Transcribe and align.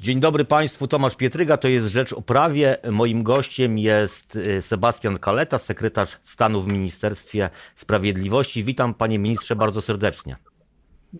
Dzień 0.00 0.20
dobry 0.20 0.44
Państwu, 0.44 0.88
Tomasz 0.88 1.16
Pietryga, 1.16 1.56
to 1.56 1.68
jest 1.68 1.86
Rzecz 1.86 2.12
o 2.12 2.22
Prawie. 2.22 2.76
Moim 2.90 3.22
gościem 3.22 3.78
jest 3.78 4.36
y, 4.36 4.62
Sebastian 4.62 5.18
Kaleta, 5.18 5.58
sekretarz 5.58 6.18
stanu 6.22 6.62
w 6.62 6.66
Ministerstwie 6.66 7.50
Sprawiedliwości. 7.76 8.64
Witam 8.64 8.94
Panie 8.94 9.18
Ministrze 9.18 9.56
bardzo 9.56 9.82
serdecznie. 9.82 10.36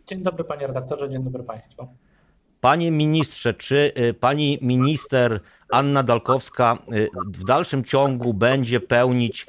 Dzień 0.07 0.23
dobry 0.23 0.45
Panie 0.45 0.67
Redaktorze, 0.67 1.11
dzień 1.11 1.25
dobry 1.25 1.43
Państwu. 1.43 1.89
Panie 2.61 2.91
Ministrze, 2.91 3.55
czy 3.55 3.93
y, 3.99 4.15
Pani 4.15 4.59
Minister 4.63 5.41
Anna 5.71 6.03
Dalkowska 6.03 6.79
y, 6.93 7.09
w 7.27 7.45
dalszym 7.45 7.85
ciągu 7.85 8.35
będzie 8.35 8.81
pełnić 8.81 9.47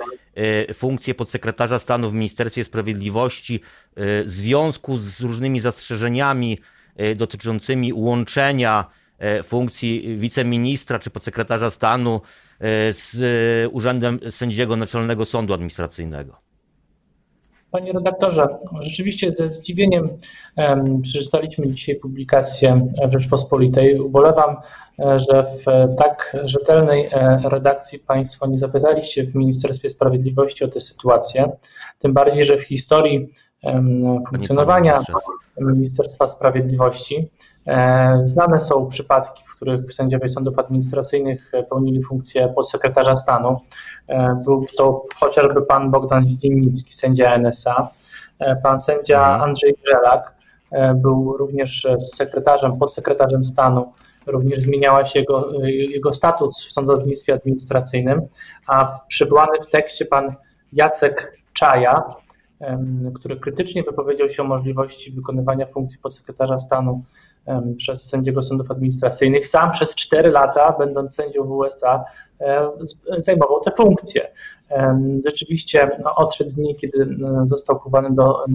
funkcję 0.74 1.16
podsekretarza 1.16 1.80
stanu 1.80 2.10
w 2.10 2.14
Ministerstwie 2.14 2.64
Sprawiedliwości 2.64 3.62
w 3.98 4.24
związku 4.26 4.98
z 4.98 5.20
różnymi 5.20 5.60
zastrzeżeniami 5.60 6.60
dotyczącymi 7.16 7.94
łączenia 7.94 8.86
funkcji 9.44 10.18
wiceministra 10.18 11.00
czy 11.00 11.10
podsekretarza 11.10 11.72
stanu 11.72 12.22
e, 12.60 12.94
z 12.94 13.18
urzędem 13.74 14.20
sędziego 14.30 14.76
Naczelnego 14.76 15.26
Sądu 15.26 15.54
Administracyjnego. 15.54 16.36
Panie 17.72 17.92
redaktorze, 17.92 18.48
rzeczywiście 18.80 19.32
ze 19.32 19.48
zdziwieniem 19.48 20.10
przeczytaliśmy 21.02 21.68
dzisiaj 21.68 21.96
publikację 21.96 22.88
w 23.08 23.12
Rzeczpospolitej. 23.12 24.00
Ubolewam, 24.00 24.56
e, 25.00 25.20
że 25.20 25.44
w 25.44 25.96
tak 25.98 26.38
rzetelnej 26.44 27.10
redakcji 27.44 28.00
Państwo 28.00 28.48
nie 28.48 28.58
zapytaliście 28.58 29.24
w 29.24 29.36
Ministerstwie 29.36 29.90
Sprawiedliwości 29.90 30.64
o 30.64 30.68
tę 30.68 30.80
sytuację. 30.80 31.52
Tym 32.00 32.14
bardziej, 32.14 32.46
że 32.46 32.58
w 32.58 32.62
historii 32.62 33.30
funkcjonowania 34.30 35.02
Ministerstwa 35.62 36.28
Sprawiedliwości 36.28 37.16
E, 37.16 37.49
znane 38.24 38.60
są 38.60 38.88
przypadki, 38.88 39.44
w 39.48 39.56
których 39.56 39.94
sędziowie 39.94 40.30
sądów 40.30 40.60
administracyjnych 40.60 41.52
pełnili 41.70 42.04
funkcję 42.04 42.54
podsekretarza 42.56 43.16
stanu. 43.16 43.58
E, 44.08 44.42
był 44.46 44.66
to 44.78 45.04
chociażby 45.16 45.62
pan 45.62 45.92
Bogdan 45.92 46.30
Zdziennicki, 46.30 46.94
sędzia 46.94 47.36
NSA, 47.36 47.90
e, 48.40 48.56
pan 48.56 48.82
sędzia 48.82 49.20
mhm. 49.20 49.42
Andrzej 49.42 49.76
Grzelak 49.84 50.40
był 50.96 51.38
również 51.38 51.88
sekretarzem, 52.16 52.78
podsekretarzem 52.78 53.46
stanu. 53.46 53.94
Również 54.26 54.60
zmieniała 54.60 55.06
się 55.06 55.20
jego, 55.20 55.64
jego 55.64 56.14
status 56.14 56.66
w 56.66 56.72
sądownictwie 56.72 57.34
administracyjnym, 57.34 58.22
a 58.68 59.00
przywołany 59.08 59.62
w 59.68 59.72
tekście 59.72 60.06
pan 60.06 60.36
Jacek 60.74 61.38
Czaja, 61.54 62.04
który 63.16 63.40
krytycznie 63.40 63.84
wypowiedział 63.84 64.30
się 64.30 64.44
o 64.44 64.46
możliwości 64.46 65.12
wykonywania 65.12 65.66
funkcji 65.66 66.00
podsekretarza 66.00 66.60
stanu 66.60 67.04
przez 67.78 68.04
sędziego 68.04 68.44
sądów 68.44 68.72
administracyjnych. 68.72 69.48
Sam 69.48 69.72
przez 69.72 69.96
4 69.96 70.32
lata, 70.32 70.76
będąc 70.80 71.16
sędzią 71.16 71.44
w 71.44 71.52
USA, 71.52 72.04
zajmował 73.20 73.62
te 73.62 73.72
funkcje. 73.72 74.32
Rzeczywiście 75.26 75.92
no, 76.04 76.16
odszedł 76.16 76.50
z 76.50 76.58
niej, 76.58 76.76
kiedy 76.76 77.16
został 77.46 77.80
powołany 77.80 78.16
do, 78.16 78.46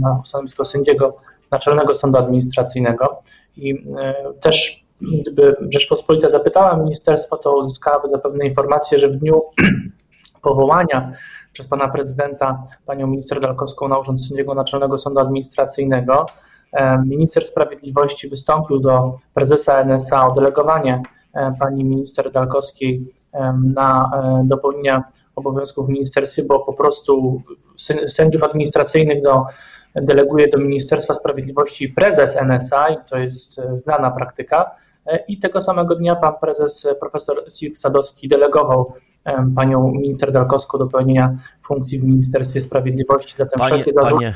na 0.00 0.22
stanowisko 0.24 0.64
sędziego 0.64 1.16
Naczelnego 1.50 1.94
Sądu 1.94 2.18
Administracyjnego 2.18 3.22
i 3.56 3.86
też 4.40 4.86
gdyby 5.00 5.56
Rzeczpospolita 5.70 6.28
zapytała 6.28 6.76
ministerstwo, 6.76 7.36
to 7.36 7.56
uzyskałaby 7.56 8.08
zapewne 8.08 8.46
informację, 8.46 8.98
że 8.98 9.08
w 9.08 9.16
dniu 9.16 9.42
powołania 10.42 11.12
przez 11.52 11.66
pana 11.66 11.88
prezydenta 11.88 12.62
panią 12.86 13.06
minister 13.06 13.40
Dalkowską 13.40 13.88
na 13.88 13.98
urząd 13.98 14.24
sędziego 14.24 14.54
Naczelnego 14.54 14.98
Sądu 14.98 15.20
Administracyjnego 15.20 16.26
Minister 17.06 17.46
Sprawiedliwości 17.46 18.28
wystąpił 18.28 18.78
do 18.78 19.16
prezesa 19.34 19.84
NSA 19.84 20.26
o 20.26 20.34
delegowanie 20.34 21.02
pani 21.58 21.84
minister 21.84 22.32
Dalkowskiej 22.32 23.14
na 23.74 24.10
e, 24.14 24.44
dopełnienie 24.44 25.02
obowiązków 25.36 25.86
w 25.86 25.90
ministerstwie, 25.90 26.42
bo 26.42 26.58
po 26.58 26.72
prostu 26.72 27.42
sędziów 28.06 28.42
administracyjnych 28.42 29.22
do, 29.22 29.42
deleguje 29.94 30.48
do 30.48 30.58
Ministerstwa 30.58 31.14
Sprawiedliwości 31.14 31.88
prezes 31.88 32.36
NSA 32.36 32.88
i 32.88 32.96
to 33.10 33.18
jest 33.18 33.58
e, 33.58 33.78
znana 33.78 34.10
praktyka. 34.10 34.70
E, 35.06 35.24
I 35.28 35.38
tego 35.38 35.60
samego 35.60 35.94
dnia 35.94 36.16
pan 36.16 36.32
prezes 36.40 36.86
profesor 37.00 37.44
Silk 37.52 37.76
Sadowski 37.76 38.28
delegował 38.28 38.92
panią 39.56 39.90
minister 39.90 40.32
Dalkowską 40.32 40.78
do 40.78 40.86
pełnienia 40.86 41.36
funkcji 41.62 41.98
w 41.98 42.04
Ministerstwie 42.04 42.60
Sprawiedliwości. 42.60 43.34
Zatem 43.36 43.58
panie, 43.58 43.70
wszelkie 43.70 43.92
zarzuty, 43.92 44.14
panie, 44.14 44.34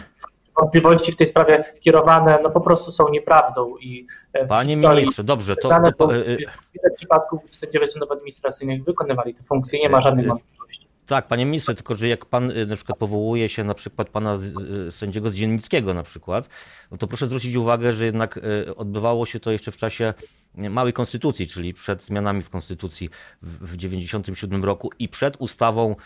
wątpliwości 0.61 1.13
w 1.13 1.17
tej 1.17 1.27
sprawie 1.27 1.65
kierowane 1.81 2.39
no 2.43 2.51
po 2.51 2.61
prostu 2.61 2.93
są 2.93 3.09
nieprawdą 3.09 3.77
i 3.77 4.07
e, 4.33 4.47
Panie 4.47 4.77
ministrze, 4.77 5.25
dobrze, 5.25 5.57
to, 5.57 5.69
to, 5.69 5.93
to... 5.93 6.15
E, 6.17 6.25
wiele 6.25 6.91
przypadków 6.97 7.41
sędziowie 7.49 7.87
sądów 7.87 8.11
administracyjnych 8.11 8.85
wykonywali 8.85 9.35
te 9.35 9.43
funkcje, 9.43 9.81
nie 9.81 9.89
ma 9.89 10.01
żadnych 10.01 10.27
wątpliwości. 10.27 10.60
Tak, 11.11 11.29
panie 11.29 11.47
ministrze, 11.47 11.75
tylko 11.75 11.97
że 11.97 12.09
jak 12.09 12.25
pan 12.25 12.53
na 12.67 12.77
przykład 12.77 12.99
powołuje 12.99 13.49
się 13.49 13.65
na 13.65 13.75
przykład 13.75 14.09
pana 14.09 14.39
sędziego 14.91 15.31
z 15.31 15.35
Dziennickiego 15.35 15.95
na 15.95 16.03
przykład, 16.03 16.49
no 16.91 16.97
to 16.97 17.07
proszę 17.07 17.27
zwrócić 17.27 17.57
uwagę, 17.57 17.93
że 17.93 18.05
jednak 18.05 18.41
odbywało 18.77 19.27
się 19.27 19.41
to 19.41 19.51
jeszcze 19.51 19.73
w 19.73 19.77
czasie 19.77 20.15
małej 20.55 20.93
konstytucji, 20.93 21.47
czyli 21.47 21.75
przed 21.75 22.05
zmianami 22.05 22.43
w 22.43 22.51
konstytucji 22.51 23.09
w 23.43 23.77
1997 23.77 24.65
roku 24.65 24.91
i 24.99 25.09
przed 25.09 25.37
ustawą 25.39 25.97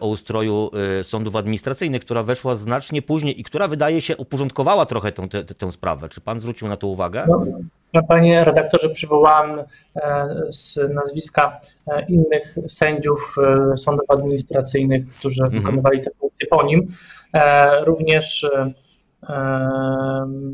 o 0.00 0.08
ustroju 0.08 0.70
sądów 1.02 1.36
administracyjnych, 1.36 2.02
która 2.02 2.22
weszła 2.22 2.54
znacznie 2.54 3.02
później 3.02 3.40
i 3.40 3.44
która 3.44 3.68
wydaje 3.68 4.00
się 4.00 4.16
uporządkowała 4.16 4.86
trochę 4.86 5.12
tę, 5.12 5.28
tę, 5.28 5.44
tę 5.44 5.72
sprawę. 5.72 6.08
Czy 6.08 6.20
pan 6.20 6.40
zwrócił 6.40 6.68
na 6.68 6.76
to 6.76 6.86
uwagę? 6.86 7.24
No, 7.28 7.46
no 7.94 8.02
panie 8.02 8.44
redaktorze, 8.44 8.88
przywołałem 8.90 9.62
z 10.48 10.78
nazwiska 10.94 11.60
innych 12.08 12.56
sędziów 12.68 13.36
sądów 13.76 14.10
administracyjnych, 14.10 15.08
którzy 15.08 15.42
mhm. 15.42 15.62
wykonywali 15.62 16.00
te 16.00 16.10
funkcje 16.10 16.46
po 16.46 16.62
nim. 16.62 16.88
Również 17.84 18.46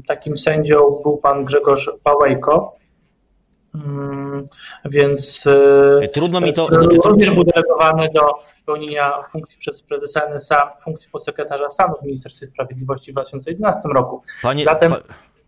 takim 0.06 0.38
sędzią 0.38 1.00
był 1.02 1.16
pan 1.16 1.44
Grzegorz 1.44 1.90
Pałejko, 2.02 2.80
Mm, 3.74 4.44
więc 4.84 5.46
e, 6.02 6.08
trudno 6.08 6.40
mi 6.40 6.52
to. 6.52 6.68
Również 7.04 7.30
był 7.30 7.44
delegowany 7.44 8.08
do 8.14 8.20
pełnienia 8.66 9.12
funkcji 9.32 9.58
przez 9.58 9.82
prezesa 9.82 10.20
NSA, 10.20 10.70
funkcji 10.84 11.10
podsekretarza 11.10 11.70
stanu 11.70 11.94
w 12.02 12.06
Ministerstwie 12.06 12.46
Sprawiedliwości 12.46 13.10
w 13.10 13.14
2011 13.14 13.88
roku. 13.88 14.22
Panie, 14.42 14.64
Zatem, 14.64 14.94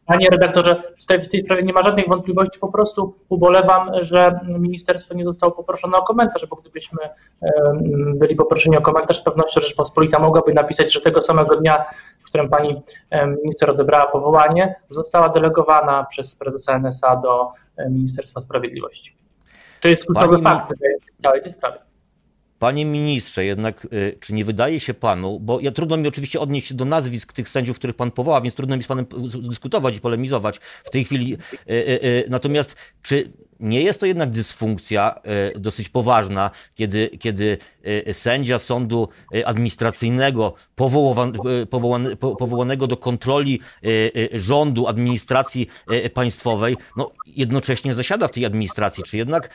panie 0.06 0.28
redaktorze, 0.30 0.82
tutaj 1.00 1.22
w 1.22 1.28
tej 1.28 1.40
sprawie 1.40 1.62
nie 1.62 1.72
ma 1.72 1.82
żadnych 1.82 2.08
wątpliwości, 2.08 2.58
po 2.60 2.68
prostu 2.68 3.14
ubolewam, 3.28 3.90
że 4.00 4.40
ministerstwo 4.58 5.14
nie 5.14 5.24
zostało 5.24 5.52
poproszone 5.52 5.98
o 5.98 6.02
komentarz, 6.02 6.46
bo 6.46 6.56
gdybyśmy 6.56 6.98
byli 8.14 8.36
poproszeni 8.36 8.76
o 8.76 8.80
komentarz, 8.80 9.18
z 9.18 9.22
pewnością 9.22 9.60
Rzeczpospolita 9.60 10.18
mogłaby 10.18 10.54
napisać, 10.54 10.92
że 10.92 11.00
tego 11.00 11.22
samego 11.22 11.56
dnia, 11.56 11.84
w 12.22 12.26
którym 12.26 12.48
pani 12.48 12.82
minister 13.42 13.70
odebrała 13.70 14.06
powołanie, 14.06 14.74
została 14.90 15.28
delegowana 15.28 16.06
przez 16.10 16.34
prezesa 16.34 16.78
NSA 16.78 17.16
do 17.16 17.48
Ministerstwa 17.90 18.40
Sprawiedliwości. 18.40 19.16
To 19.80 19.88
jest 19.88 20.06
kluczowy 20.06 20.38
Panie 20.38 20.60
fakt 20.60 20.72
w 21.19 21.22
całej 21.22 21.42
tej 21.42 21.50
sprawie. 21.50 21.78
Panie 22.62 22.84
ministrze, 22.84 23.45
jednak 23.45 23.84
y, 23.93 24.17
czy 24.21 24.34
nie 24.34 24.45
wydaje 24.45 24.81
się 24.81 24.95
panu, 24.95 25.41
bo 25.41 25.61
ja 25.61 25.73
trudno 25.73 25.97
mi 25.97 26.09
oczywiście 26.09 26.41
odnieść 26.41 26.67
się 26.69 26.75
do 26.75 26.84
nazwisk 26.84 27.33
tych 27.33 27.49
sędziów, 27.49 27.77
których 27.77 27.97
pan 27.97 28.11
powoła, 28.11 28.41
więc 28.41 28.55
trudno 28.55 28.77
mi 28.77 28.83
z 28.83 28.87
panem 28.87 29.06
dyskutować 29.43 29.97
i 29.97 30.00
polemizować 30.00 30.61
w 30.84 30.91
tej 30.91 31.05
chwili. 31.05 31.34
Y, 31.34 31.73
y, 31.73 32.25
natomiast 32.28 32.77
czy 33.03 33.25
nie 33.62 33.81
jest 33.81 34.00
to 34.00 34.06
jednak 34.06 34.31
dysfunkcja 34.31 35.15
e, 35.55 35.59
dosyć 35.59 35.89
poważna, 35.89 36.50
kiedy, 36.75 37.09
kiedy 37.09 37.59
e, 37.84 38.15
sędzia 38.15 38.59
sądu 38.59 39.09
e, 39.34 39.47
administracyjnego 39.47 40.55
powołanego 42.39 42.87
do 42.87 42.97
kontroli 42.97 43.61
rządu, 44.33 44.87
administracji 44.87 45.67
państwowej, 46.15 46.77
no 46.97 47.11
jednocześnie 47.27 47.95
zasiada 47.95 48.28
w 48.28 48.31
tej 48.31 48.45
administracji. 48.45 49.05
Czy 49.05 49.17
jednak 49.17 49.50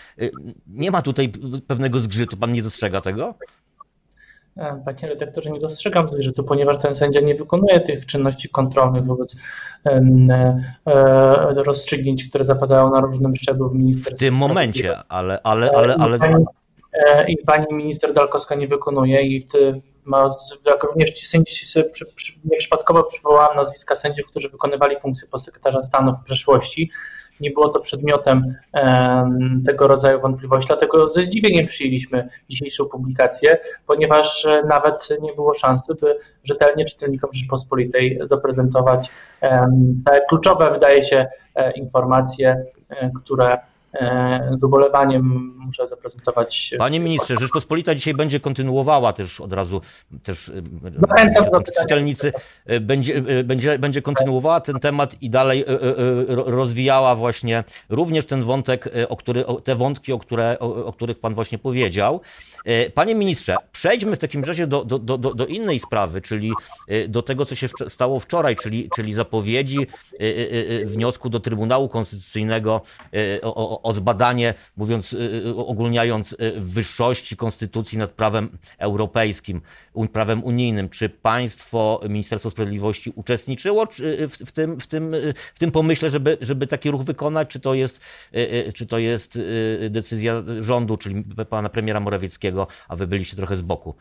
nie 0.68 0.92
ma 0.92 1.02
tutaj 1.02 1.32
pewnego 1.68 2.00
zgrzytu? 2.00 2.38
Pan 2.38 2.54
nie 2.54 2.64
dostrzega 2.64 3.02
tego? 3.02 3.36
E, 4.60 4.82
panie 4.86 5.14
redaktorze, 5.14 5.50
nie 5.50 5.60
dostrzegam 5.60 6.10
zgrzytu, 6.10 6.44
ponieważ 6.44 6.78
ten 6.78 6.96
sędzia 6.96 7.20
nie 7.20 7.36
wykonuje 7.36 7.80
tych 7.80 8.06
czynności 8.06 8.50
kontrolnych 8.50 9.06
wobec 9.06 9.36
e, 9.86 10.02
e, 10.88 11.64
rozstrzygnięć, 11.64 12.30
które 12.30 12.46
zapadają 12.46 12.92
na 12.92 13.00
różnym 13.00 13.36
szczeblu 13.36 13.70
w 13.70 13.76
ministerstwie. 13.76 14.16
W 14.16 14.20
tym 14.20 14.40
momencie, 14.40 14.98
ale... 15.10 15.40
ale, 15.44 15.72
ale, 15.72 15.96
ale... 15.96 16.20
I, 17.28 17.38
pani, 17.38 17.66
minister 17.72 18.14
Dalkowska 18.14 18.56
nie 18.56 18.68
wykonuje 18.68 19.22
i 19.22 19.44
ty, 19.44 19.82
ma, 20.06 20.28
jak 20.66 20.84
również 20.84 21.12
ci 21.12 21.26
sędzi, 21.26 21.66
nieprzypadkowo 22.46 23.04
przywołałam 23.04 23.56
nazwiska 23.56 23.96
sędziów, 23.96 24.28
którzy 24.28 24.50
wykonywali 24.50 25.00
funkcję 25.00 25.28
podsekretarza 25.28 25.84
stanu 25.84 26.16
w 26.16 26.24
przeszłości 26.24 26.92
nie 27.40 27.52
było 27.52 27.70
to 27.70 27.80
przedmiotem 27.80 28.56
tego 29.66 29.88
rodzaju 29.88 30.22
wątpliwości. 30.22 30.68
Dlatego 30.68 31.10
ze 31.10 31.24
zdziwieniem 31.24 31.66
przyjęliśmy 31.66 32.30
dzisiejszą 32.50 32.86
publikację, 32.86 33.58
ponieważ 33.88 34.48
nawet 34.68 35.08
nie 35.22 35.34
było 35.34 35.54
szansy, 35.54 35.96
by 36.02 36.18
rzetelnie 36.44 36.86
czytelnikom 36.86 37.30
Rzeczpospolitej 37.34 38.20
zaprezentować 38.22 39.10
te 40.06 40.22
kluczowe, 40.30 40.72
wydaje 40.72 41.04
się, 41.04 41.28
informacje, 41.76 42.66
które 43.24 43.58
z 44.60 44.64
ubolewaniem 44.64 45.54
muszę 45.58 45.88
zaprezentować. 45.88 46.76
Panie 46.78 47.00
ministrze, 47.00 47.36
Rzeczpospolita 47.40 47.96
dzisiaj 47.96 48.14
będzie 48.14 48.40
kontynuowała 48.40 49.14
też 49.14 49.42
od 49.42 49.54
razu, 49.54 49.82
też 50.24 50.52
Zachęcam 51.10 51.46
do 51.52 51.62
czytelnicy, 51.62 52.34
będzie, 52.82 53.22
będzie, 53.44 53.80
będzie 53.80 54.02
kontynuowała 54.02 54.62
ten 54.62 54.80
temat 54.80 55.22
i 55.22 55.30
dalej 55.30 55.66
rozwijała 56.28 57.16
właśnie 57.16 57.64
również 57.90 58.26
ten 58.26 58.44
wątek, 58.44 58.90
o 59.10 59.18
który, 59.18 59.46
te 59.64 59.76
wątki, 59.76 60.14
o, 60.14 60.20
które, 60.20 60.58
o, 60.60 60.86
o 60.86 60.94
których 60.94 61.20
pan 61.20 61.34
właśnie 61.34 61.58
powiedział. 61.58 62.22
Panie 62.94 63.16
ministrze, 63.16 63.56
przejdźmy 63.72 64.16
w 64.16 64.20
takim 64.20 64.44
razie 64.44 64.68
do, 64.68 64.86
do, 64.86 65.00
do, 65.00 65.18
do 65.18 65.46
innej 65.46 65.80
sprawy, 65.80 66.22
czyli 66.22 66.52
do 67.10 67.22
tego, 67.22 67.46
co 67.46 67.56
się 67.56 67.68
stało 67.88 68.20
wczoraj, 68.20 68.56
czyli, 68.56 68.90
czyli 68.96 69.14
zapowiedzi 69.14 69.88
wniosku 70.86 71.30
do 71.30 71.40
Trybunału 71.40 71.90
Konstytucyjnego 71.90 72.82
o, 73.42 73.70
o 73.70 73.77
zbadanie, 73.94 74.54
mówiąc, 74.78 75.16
ogólniając, 75.56 76.36
wyższości 76.58 77.38
konstytucji 77.38 77.98
nad 77.98 78.12
prawem 78.12 78.58
europejskim, 78.78 79.62
prawem 80.14 80.44
unijnym. 80.44 80.90
Czy 80.90 81.10
państwo, 81.10 82.02
Ministerstwo 82.10 82.50
Sprawiedliwości 82.50 83.12
uczestniczyło 83.16 83.88
w, 84.46 84.52
tym, 84.52 84.80
w, 84.80 84.88
tym, 84.88 85.16
w 85.56 85.60
tym 85.60 85.72
pomyśle, 85.72 86.10
żeby, 86.10 86.38
żeby 86.42 86.68
taki 86.68 86.92
ruch 86.92 87.04
wykonać, 87.04 87.48
czy 87.48 87.60
to 87.60 87.74
jest, 87.74 88.00
czy 88.76 88.86
to 88.86 88.98
jest 88.98 89.40
decyzja 89.90 90.44
rządu, 90.60 90.98
czyli 90.98 91.24
pana 91.50 91.70
premiera 91.70 92.00
Morawieckiego, 92.00 92.68
a 92.88 92.96
wy 92.96 93.08
byliście 93.08 93.36
trochę 93.36 93.56
z 93.56 93.62
boku 93.62 93.96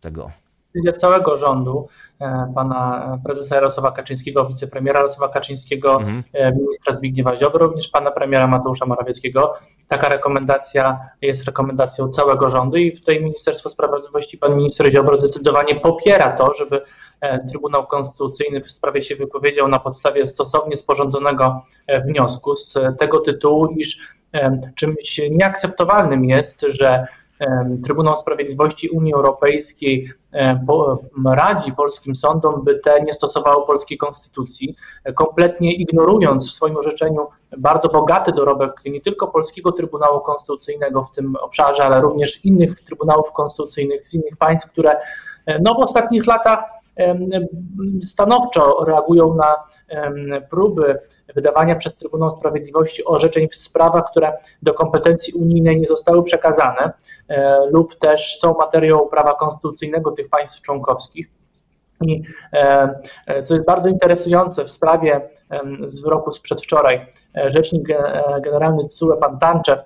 tego? 0.00 0.30
Decyzja 0.74 0.92
całego 0.92 1.36
rządu, 1.36 1.88
e, 2.20 2.52
pana 2.54 3.18
prezesa 3.24 3.54
Jarosława 3.54 3.92
Kaczyńskiego, 3.92 4.46
wicepremiera 4.46 5.00
Jarosława 5.00 5.32
Kaczyńskiego, 5.32 5.94
mhm. 5.94 6.22
E, 6.32 6.52
ministra 6.52 6.94
Zbigniewa 6.94 7.36
Ziobro, 7.36 7.66
również 7.66 7.88
pana 7.88 8.10
premiera 8.10 8.46
Mateusza 8.46 8.86
Morawieckiego. 8.86 9.52
Taka 9.88 10.08
rekomendacja 10.08 10.98
jest 11.22 11.44
rekomendacją 11.44 12.08
całego 12.08 12.48
rządu 12.48 12.76
i 12.76 12.92
w 12.92 13.04
tej 13.04 13.22
Ministerstwo 13.22 13.70
Sprawiedliwości 13.70 14.38
pan 14.38 14.56
minister 14.56 14.90
Ziobro 14.90 15.16
zdecydowanie 15.16 15.74
popiera 15.74 16.32
to, 16.32 16.54
żeby 16.54 16.82
e, 17.20 17.46
Trybunał 17.46 17.86
Konstytucyjny 17.86 18.60
w 18.60 18.70
sprawie 18.70 19.02
się 19.02 19.16
wypowiedział 19.16 19.68
na 19.68 19.78
podstawie 19.78 20.26
stosownie 20.26 20.76
sporządzonego 20.76 21.60
wniosku 22.06 22.56
z 22.56 22.78
tego 22.98 23.20
tytułu, 23.20 23.66
iż 23.66 24.20
czymś 24.74 25.20
nieakceptowalnym 25.30 26.24
jest, 26.24 26.60
że 26.68 27.06
Trybunał 27.84 28.16
Sprawiedliwości 28.16 28.88
Unii 28.88 29.14
Europejskiej 29.14 30.12
radzi 31.26 31.72
polskim 31.72 32.16
sądom, 32.16 32.64
by 32.64 32.74
te 32.78 33.02
nie 33.02 33.12
stosowały 33.12 33.66
polskiej 33.66 33.98
konstytucji, 33.98 34.76
kompletnie 35.14 35.72
ignorując 35.72 36.48
w 36.48 36.52
swoim 36.52 36.76
orzeczeniu 36.76 37.26
bardzo 37.58 37.88
bogaty 37.88 38.32
dorobek 38.32 38.72
nie 38.84 39.00
tylko 39.00 39.26
polskiego 39.26 39.72
Trybunału 39.72 40.20
Konstytucyjnego 40.20 41.04
w 41.04 41.12
tym 41.12 41.36
obszarze, 41.36 41.84
ale 41.84 42.00
również 42.00 42.44
innych 42.44 42.80
Trybunałów 42.80 43.32
Konstytucyjnych 43.32 44.08
z 44.08 44.14
innych 44.14 44.36
państw, 44.36 44.70
które 44.70 44.96
no, 45.62 45.74
w 45.74 45.78
ostatnich 45.78 46.26
latach 46.26 46.79
stanowczo 48.02 48.84
reagują 48.84 49.34
na 49.34 49.56
próby 50.50 50.98
wydawania 51.34 51.76
przez 51.76 51.94
Trybunał 51.94 52.30
Sprawiedliwości 52.30 53.04
orzeczeń 53.04 53.48
w 53.48 53.54
sprawach, 53.54 54.10
które 54.10 54.32
do 54.62 54.74
kompetencji 54.74 55.32
unijnej 55.32 55.80
nie 55.80 55.86
zostały 55.86 56.22
przekazane 56.22 56.92
e, 57.28 57.58
lub 57.70 57.98
też 57.98 58.38
są 58.38 58.54
materią 58.54 58.98
prawa 58.98 59.34
konstytucyjnego 59.34 60.10
tych 60.10 60.28
państw 60.28 60.60
członkowskich. 60.60 61.39
I 62.06 62.22
e, 62.52 62.94
e, 63.26 63.42
co 63.42 63.54
jest 63.54 63.66
bardzo 63.66 63.88
interesujące 63.88 64.64
w 64.64 64.70
sprawie 64.70 65.20
z 65.84 66.02
wyroku 66.02 66.32
z 66.32 66.40
przedwczoraj, 66.40 67.06
rzecznik 67.46 67.88
generalny 68.44 68.84
TSUE, 68.88 69.16
pan 69.16 69.38
Tanczew, 69.38 69.80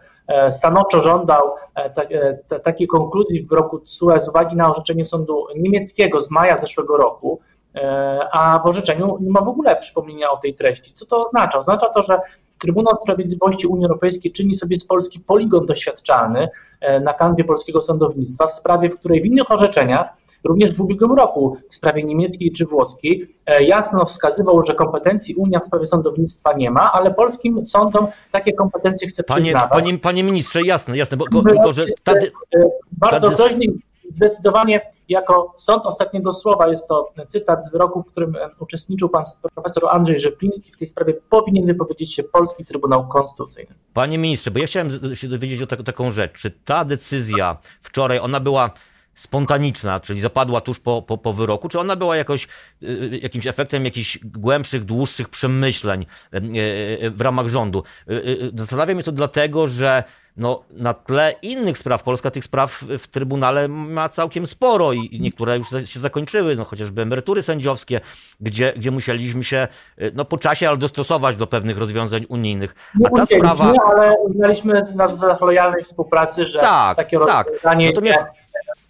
stanowczo 0.50 1.00
żądał 1.00 1.42
takiej 2.62 2.86
konkluzji 2.86 3.42
w 3.42 3.48
wyroku 3.48 3.78
TSUE 3.78 4.20
z 4.20 4.28
uwagi 4.28 4.56
na 4.56 4.70
orzeczenie 4.70 5.04
sądu 5.04 5.46
niemieckiego 5.56 6.20
z 6.20 6.30
maja 6.30 6.56
zeszłego 6.56 6.96
roku, 6.96 7.40
a 8.32 8.60
w 8.64 8.66
orzeczeniu 8.66 9.18
nie 9.20 9.30
ma 9.30 9.40
w 9.40 9.48
ogóle 9.48 9.76
przypomnienia 9.76 10.30
o 10.30 10.36
tej 10.36 10.54
treści. 10.54 10.92
Co 10.94 11.06
to 11.06 11.24
oznacza? 11.24 11.58
Oznacza 11.58 11.88
to, 11.88 12.02
że 12.02 12.20
Trybunał 12.58 12.94
Sprawiedliwości 12.94 13.66
Unii 13.66 13.86
Europejskiej 13.86 14.32
czyni 14.32 14.54
sobie 14.54 14.76
z 14.76 14.86
Polski 14.86 15.20
poligon 15.20 15.66
doświadczalny 15.66 16.48
e, 16.80 17.00
na 17.00 17.12
kanwie 17.12 17.44
polskiego 17.44 17.82
sądownictwa 17.82 18.46
w 18.46 18.52
sprawie, 18.52 18.90
w 18.90 18.98
której 18.98 19.22
w 19.22 19.26
innych 19.26 19.50
orzeczeniach, 19.50 20.08
również 20.44 20.76
w 20.76 20.80
ubiegłym 20.80 21.12
roku 21.12 21.56
w 21.70 21.74
sprawie 21.74 22.04
niemieckiej 22.04 22.52
czy 22.52 22.66
włoskiej, 22.66 23.26
e, 23.46 23.64
jasno 23.64 24.04
wskazywał, 24.04 24.62
że 24.62 24.74
kompetencji 24.74 25.34
Unia 25.34 25.58
w 25.58 25.64
sprawie 25.64 25.86
sądownictwa 25.86 26.52
nie 26.52 26.70
ma, 26.70 26.92
ale 26.92 27.14
polskim 27.14 27.66
sądom 27.66 28.06
takie 28.32 28.52
kompetencje 28.52 29.08
chce 29.08 29.22
panie, 29.22 29.42
przyznawać. 29.42 29.70
Panie, 29.70 29.98
panie 29.98 30.22
ministrze, 30.22 30.62
jasne, 30.62 30.96
jasne, 30.96 31.16
bo, 31.16 31.42
tylko 31.42 31.72
że... 31.72 31.86
Stady, 31.90 32.30
e, 32.56 32.70
bardzo 32.92 33.30
groźny 33.30 33.66
Zdecydowanie 34.10 34.90
jako 35.08 35.54
sąd 35.56 35.86
ostatniego 35.86 36.32
słowa 36.32 36.68
jest 36.68 36.88
to 36.88 37.12
cytat 37.28 37.66
z 37.66 37.72
wyroku, 37.72 38.02
w 38.02 38.06
którym 38.06 38.36
uczestniczył 38.60 39.08
pan 39.08 39.24
profesor 39.54 39.88
Andrzej 39.90 40.20
Rzepliński. 40.20 40.72
W 40.72 40.76
tej 40.76 40.88
sprawie 40.88 41.14
powinien 41.30 41.66
wypowiedzieć 41.66 42.14
się 42.14 42.22
Polski 42.22 42.64
Trybunał 42.64 43.08
Konstytucyjny. 43.08 43.74
Panie 43.94 44.18
ministrze, 44.18 44.50
bo 44.50 44.58
ja 44.58 44.66
chciałem 44.66 45.14
się 45.14 45.28
dowiedzieć 45.28 45.62
o 45.62 45.66
taką 45.66 46.10
rzecz. 46.10 46.32
Czy 46.32 46.50
ta 46.50 46.84
decyzja 46.84 47.56
wczoraj, 47.82 48.18
ona 48.18 48.40
była 48.40 48.70
spontaniczna, 49.14 50.00
czyli 50.00 50.20
zapadła 50.20 50.60
tuż 50.60 50.80
po, 50.80 51.02
po, 51.02 51.18
po 51.18 51.32
wyroku, 51.32 51.68
czy 51.68 51.80
ona 51.80 51.96
była 51.96 52.16
jakoś, 52.16 52.48
y, 52.82 53.18
jakimś 53.22 53.46
efektem 53.46 53.84
jakichś 53.84 54.18
głębszych, 54.24 54.84
dłuższych 54.84 55.28
przemyśleń 55.28 56.06
y, 56.34 56.38
y, 57.06 57.10
w 57.10 57.20
ramach 57.20 57.48
rządu? 57.48 57.82
Zastanawia 58.54 58.94
mnie 58.94 59.04
to 59.04 59.12
dlatego, 59.12 59.68
że 59.68 60.04
no, 60.36 60.62
na 60.70 60.94
tle 60.94 61.34
innych 61.42 61.78
spraw, 61.78 62.02
Polska 62.02 62.30
tych 62.30 62.44
spraw 62.44 62.84
w 62.98 63.08
Trybunale 63.08 63.68
ma 63.68 64.08
całkiem 64.08 64.46
sporo 64.46 64.92
i 64.92 65.20
niektóre 65.20 65.58
już 65.58 65.68
się 65.84 66.00
zakończyły, 66.00 66.56
no, 66.56 66.64
chociażby 66.64 67.02
emerytury 67.02 67.42
sędziowskie, 67.42 68.00
gdzie, 68.40 68.72
gdzie 68.76 68.90
musieliśmy 68.90 69.44
się 69.44 69.68
no, 70.14 70.24
po 70.24 70.38
czasie 70.38 70.68
ale 70.68 70.78
dostosować 70.78 71.36
do 71.36 71.46
pewnych 71.46 71.78
rozwiązań 71.78 72.26
unijnych. 72.28 72.74
A 73.06 73.10
ta 73.10 73.26
sprawa... 73.26 73.72
ale 73.86 74.14
uznaliśmy 74.24 74.82
na 74.94 75.08
zasadach 75.08 75.40
lojalnej 75.40 75.84
współpracy, 75.84 76.46
że 76.46 76.58
tak, 76.58 76.96
takie 76.96 77.18
tak. 77.26 77.46
rozwiązanie 77.46 77.86
Natomiast, 77.86 78.26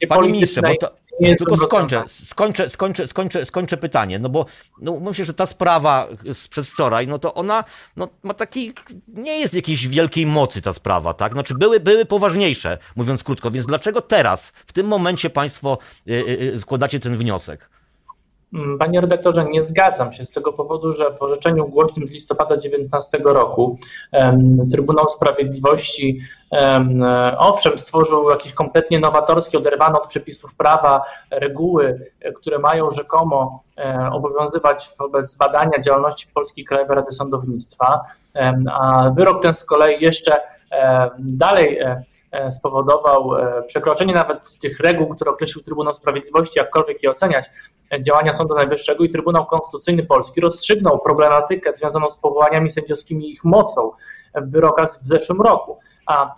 Panie 0.06 0.33
ministrze, 0.33 0.62
bo 0.62 0.75
to, 0.81 0.91
nie 1.21 1.37
tylko 1.37 1.56
skończę, 1.56 2.05
skończę, 2.09 2.71
skończę, 2.71 3.09
skończę, 3.09 3.47
skończę 3.47 3.77
pytanie, 3.77 4.19
no 4.19 4.29
bo 4.29 4.47
no, 4.81 5.01
myślę, 5.01 5.25
że 5.25 5.35
ta 5.35 5.47
sprawa 5.47 6.09
z 6.33 6.49
przedwczoraj, 6.49 7.06
no 7.06 7.19
to 7.19 7.35
ona 7.35 7.65
no, 7.97 8.09
ma 8.23 8.35
taki, 8.35 8.73
nie 9.09 9.41
jest 9.41 9.55
jakiejś 9.55 9.89
wielkiej 9.89 10.27
mocy 10.27 10.62
ta 10.62 10.73
sprawa, 10.73 11.15
tak? 11.15 11.33
Znaczy 11.33 11.55
były, 11.55 11.81
były 11.81 12.05
poważniejsze, 12.05 12.79
mówiąc 12.96 13.25
krótko, 13.25 13.51
więc 13.51 13.67
dlaczego 13.67 14.01
teraz, 14.01 14.53
w 14.67 14.73
tym 14.73 14.87
momencie 14.87 15.31
państwo 15.31 15.79
y, 16.08 16.13
y, 16.13 16.55
y 16.55 16.61
składacie 16.61 17.01
ten 17.01 17.17
wniosek? 17.17 17.70
Mm, 18.55 18.79
panie 18.79 19.01
redaktorze, 19.01 19.44
nie 19.44 19.63
zgadzam 19.63 20.13
się 20.13 20.27
z 20.27 20.31
tego 20.31 20.53
powodu, 20.53 20.93
że 20.93 21.11
w 21.11 21.23
orzeczeniu 21.23 21.69
głośnym 21.69 22.06
z 22.06 22.11
listopada 22.11 22.56
2019 22.56 23.19
roku 23.25 23.79
Trybunał 24.73 25.08
Sprawiedliwości 25.08 26.20
owszem 27.39 27.79
stworzył 27.79 28.31
jakieś 28.31 28.53
kompletnie 28.53 28.99
nowatorskie, 28.99 29.58
oderwane 29.58 30.01
od 30.01 30.06
przepisów 30.06 30.55
prawa 30.55 31.03
reguły, 31.31 32.11
które 32.37 32.58
mają 32.58 32.91
rzekomo 32.91 33.63
e, 33.79 34.11
obowiązywać 34.13 34.91
wobec 34.99 35.37
badania 35.37 35.81
działalności 35.81 36.27
Polskiej 36.34 36.65
Krajowej 36.65 36.96
Rady 36.96 37.13
Sądownictwa, 37.13 38.01
a 38.73 39.11
wyrok 39.17 39.43
ten 39.43 39.55
z 39.55 39.65
kolei 39.65 40.03
jeszcze 40.03 40.41
dalej 41.19 41.79
e, 41.79 42.03
E, 42.05 42.14
spowodował 42.50 43.38
e, 43.38 43.62
przekroczenie 43.62 44.14
nawet 44.14 44.58
tych 44.58 44.81
reguł, 44.81 45.14
które 45.14 45.31
określił 45.31 45.64
Trybunał 45.64 45.94
Sprawiedliwości, 45.94 46.58
jakkolwiek 46.58 47.03
je 47.03 47.10
oceniać, 47.10 47.50
e, 47.93 48.03
działania 48.03 48.32
Sądu 48.32 48.55
Najwyższego 48.55 49.05
i 49.05 49.10
Trybunał 49.10 49.46
Konstytucyjny 49.46 50.06
Polski 50.06 50.41
rozstrzygnął 50.41 50.98
problematykę 50.98 51.74
związaną 51.74 52.10
z 52.10 52.17
powołaniami 52.17 52.70
sędziowskimi 52.70 53.29
i 53.29 53.32
ich 53.32 53.44
mocą 53.44 53.91
w 54.34 54.50
wyrokach 54.50 54.93
w 55.03 55.06
zeszłym 55.06 55.41
roku. 55.41 55.79
A 56.06 56.34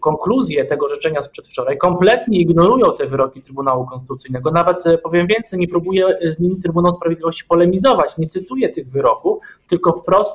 konkluzje 0.00 0.64
tego 0.64 0.88
rzeczenia 0.88 1.22
z 1.22 1.28
przedwczoraj 1.28 1.78
kompletnie 1.78 2.40
ignorują 2.40 2.94
te 2.96 3.06
wyroki 3.06 3.42
Trybunału 3.42 3.86
Konstytucyjnego. 3.86 4.50
Nawet 4.50 4.84
powiem 5.02 5.26
więcej, 5.26 5.58
nie 5.58 5.68
próbuje 5.68 6.18
z 6.22 6.40
nimi 6.40 6.56
Trybunał 6.60 6.94
Sprawiedliwości 6.94 7.44
polemizować, 7.44 8.18
nie 8.18 8.26
cytuje 8.26 8.68
tych 8.68 8.90
wyroków, 8.90 9.44
tylko 9.68 9.92
wprost 9.92 10.34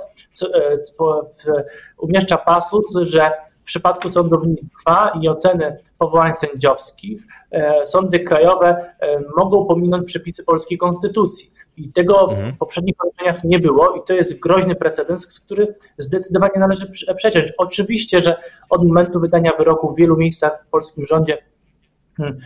umieszcza 1.98 2.38
pasus, 2.38 2.96
że 2.96 3.32
przypadku 3.68 4.10
sądownictwa 4.10 5.12
i 5.22 5.28
oceny 5.28 5.78
powołań 5.98 6.34
sędziowskich 6.34 7.22
e, 7.52 7.86
sądy 7.86 8.20
krajowe 8.20 8.94
e, 9.00 9.20
mogą 9.38 9.66
pominąć 9.66 10.08
przepisy 10.08 10.44
polskiej 10.44 10.78
konstytucji. 10.78 11.52
I 11.78 11.94
tego 11.94 12.30
mhm. 12.30 12.54
w 12.54 12.58
poprzednich 12.58 12.96
orzeczeniach 13.00 13.44
nie 13.44 13.60
było 13.60 13.96
i 13.96 14.00
to 14.08 14.14
jest 14.14 14.40
groźny 14.40 14.76
precedens, 14.76 15.40
który 15.40 15.76
zdecydowanie 15.98 16.60
należy 16.60 16.92
przeciąć. 17.16 17.54
Oczywiście, 17.58 18.20
że 18.24 18.38
od 18.70 18.88
momentu 18.88 19.20
wydania 19.20 19.52
wyroku 19.58 19.94
w 19.94 19.98
wielu 19.98 20.18
miejscach 20.18 20.64
w 20.64 20.68
polskim 20.68 21.06
rządzie 21.06 21.38
hmm, 22.18 22.40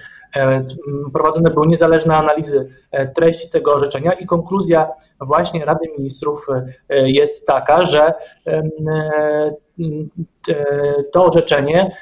prowadzone 1.14 1.50
były 1.50 1.68
niezależne 1.68 2.18
analizy 2.18 2.70
e, 2.92 3.08
treści 3.08 3.50
tego 3.50 3.74
orzeczenia 3.74 4.12
i 4.12 4.26
konkluzja 4.26 4.90
właśnie 5.20 5.66
Rady 5.66 5.88
Ministrów 5.98 6.48
e, 6.90 7.12
jest 7.12 7.48
taka, 7.48 7.86
że 7.86 8.14
to 11.14 11.26
orzeczenie 11.26 11.96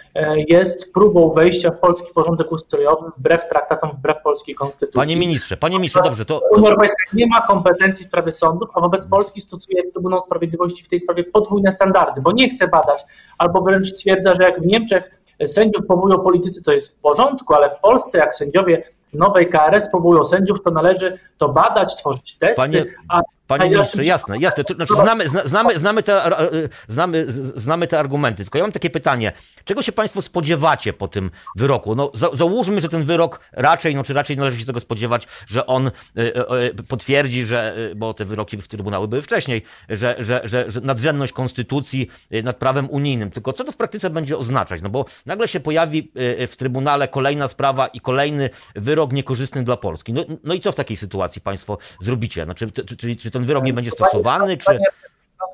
jest 0.48 0.94
próbą 0.94 1.32
wejścia 1.32 1.72
w 1.72 1.80
polski 1.80 2.14
porządek 2.14 2.52
ustrojowy 2.52 3.12
wbrew 3.18 3.50
traktatom, 3.50 3.92
wbrew 3.92 4.22
polskiej 4.24 4.56
konstytucji. 4.56 5.00
Panie 5.00 5.16
ministrze, 5.16 5.58
panie 5.58 5.76
ministrze, 5.76 6.02
dobrze, 6.04 6.26
to... 6.26 6.42
Unia 6.52 6.70
Europejska 6.70 7.04
nie 7.14 7.28
ma 7.28 7.42
kompetencji 7.42 8.06
w 8.06 8.08
sprawie 8.08 8.34
sądów, 8.34 8.70
a 8.74 8.82
wobec 8.82 9.08
Polski 9.08 9.42
stosuje 9.42 9.92
Trybunał 9.92 10.20
Sprawiedliwości 10.20 10.84
w 10.84 10.88
tej 10.88 11.00
sprawie 11.00 11.24
podwójne 11.24 11.72
standardy, 11.72 12.22
bo 12.22 12.32
nie 12.32 12.50
chce 12.50 12.68
badać, 12.68 13.06
albo 13.38 13.62
wręcz 13.62 13.88
stwierdza, 13.88 14.36
że 14.36 14.44
jak 14.44 14.62
w 14.62 14.66
Niemczech 14.66 15.19
sędziów 15.48 15.86
powołują 15.86 16.20
politycy, 16.20 16.64
to 16.64 16.72
jest 16.72 16.98
w 16.98 17.00
porządku, 17.00 17.54
ale 17.54 17.70
w 17.70 17.80
Polsce, 17.80 18.18
jak 18.18 18.36
sędziowie 18.36 18.84
nowej 19.14 19.50
KRS 19.50 19.90
powołują 19.92 20.26
sędziów, 20.26 20.64
to 20.64 20.72
należy 20.72 21.18
to 21.38 21.50
badać, 21.50 21.96
tworzyć 21.96 22.38
testy, 22.38 22.56
Panie... 22.56 22.86
a 23.10 23.22
Panie 23.50 23.70
ministrze, 23.70 24.04
jasne, 24.04 24.38
jasne. 24.40 24.64
To, 24.64 24.74
znaczy 24.74 24.94
znamy, 24.94 25.30
znamy, 25.46 25.80
znamy, 25.80 26.04
te, 26.04 26.22
znamy, 26.88 27.26
znamy 27.56 27.88
te 27.88 28.00
argumenty, 28.00 28.44
tylko 28.44 28.58
ja 28.58 28.64
mam 28.64 28.72
takie 28.72 28.90
pytanie. 28.90 29.32
Czego 29.64 29.82
się 29.82 29.92
Państwo 29.92 30.22
spodziewacie 30.22 30.94
po 30.94 31.08
tym 31.08 31.32
wyroku? 31.56 31.96
No, 31.96 32.12
za, 32.14 32.30
załóżmy, 32.34 32.82
że 32.82 32.90
ten 32.90 33.04
wyrok 33.04 33.40
raczej, 33.52 33.96
no, 33.96 34.04
czy 34.04 34.14
raczej 34.14 34.38
należy 34.38 34.60
się 34.60 34.66
tego 34.66 34.80
spodziewać, 34.80 35.28
że 35.48 35.66
on 35.66 35.88
y, 35.88 36.84
potwierdzi, 36.88 37.46
że, 37.46 37.76
bo 37.96 38.14
te 38.14 38.26
wyroki 38.26 38.58
w 38.58 38.68
Trybunały 38.68 39.08
były 39.08 39.22
wcześniej, 39.22 39.62
że, 39.90 40.16
że, 40.20 40.42
że, 40.44 40.72
że 40.72 40.82
nadrzędność 40.82 41.34
konstytucji 41.34 42.10
nad 42.44 42.58
prawem 42.58 42.90
unijnym. 42.90 43.32
Tylko 43.32 43.54
co 43.54 43.64
to 43.64 43.72
w 43.72 43.78
praktyce 43.78 44.10
będzie 44.10 44.38
oznaczać? 44.38 44.82
No 44.82 44.90
bo 44.90 45.06
nagle 45.26 45.48
się 45.48 45.60
pojawi 45.60 46.12
w 46.48 46.54
Trybunale 46.58 47.08
kolejna 47.08 47.48
sprawa 47.48 47.88
i 47.88 48.00
kolejny 48.00 48.50
wyrok 48.76 49.12
niekorzystny 49.12 49.64
dla 49.64 49.78
Polski. 49.78 50.14
No, 50.14 50.26
no 50.44 50.54
i 50.54 50.60
co 50.60 50.72
w 50.72 50.76
takiej 50.76 50.98
sytuacji 50.98 51.42
Państwo 51.42 51.78
zrobicie? 52.02 52.44
Znaczy, 52.44 52.72
czy 53.20 53.32
to 53.32 53.39
ten 53.40 53.48
wyrok 53.48 53.64
nie 53.64 53.74
będzie 53.74 53.92
stosowany? 53.92 54.58
Czy... 54.58 54.80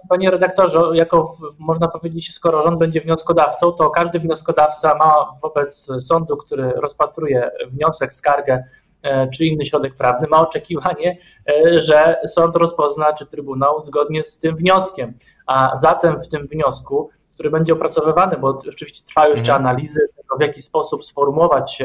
Panie, 0.10 0.32
redaktorze, 0.32 0.80
jako 0.94 1.38
można 1.60 1.88
powiedzieć, 1.88 2.34
skoro 2.34 2.64
rząd 2.64 2.80
będzie 2.80 3.02
wnioskodawcą, 3.02 3.72
to 3.72 3.90
każdy 3.90 4.20
wnioskodawca 4.20 4.96
ma 4.96 5.16
wobec 5.42 5.88
sądu, 6.00 6.38
który 6.38 6.72
rozpatruje 6.72 7.52
wniosek, 7.68 8.14
skargę 8.14 8.64
e, 9.02 9.30
czy 9.30 9.46
inny 9.46 9.66
środek 9.66 9.96
prawny, 9.96 10.28
ma 10.28 10.42
oczekiwanie, 10.42 11.18
e, 11.50 11.80
że 11.82 12.16
sąd 12.28 12.56
rozpozna, 12.56 13.14
czy 13.14 13.26
Trybunał 13.26 13.82
zgodnie 13.82 14.24
z 14.24 14.40
tym 14.40 14.56
wnioskiem. 14.56 15.14
A 15.48 15.78
zatem 15.78 16.22
w 16.22 16.28
tym 16.28 16.48
wniosku 16.48 17.10
który 17.36 17.50
będzie 17.50 17.74
opracowywany, 17.74 18.38
bo 18.38 18.48
oczywiście 18.48 19.06
trwają 19.06 19.32
jeszcze 19.32 19.52
mhm. 19.52 19.68
analizy 19.68 20.00
w 20.40 20.42
jaki 20.42 20.62
sposób 20.62 21.06
sformułować 21.06 21.84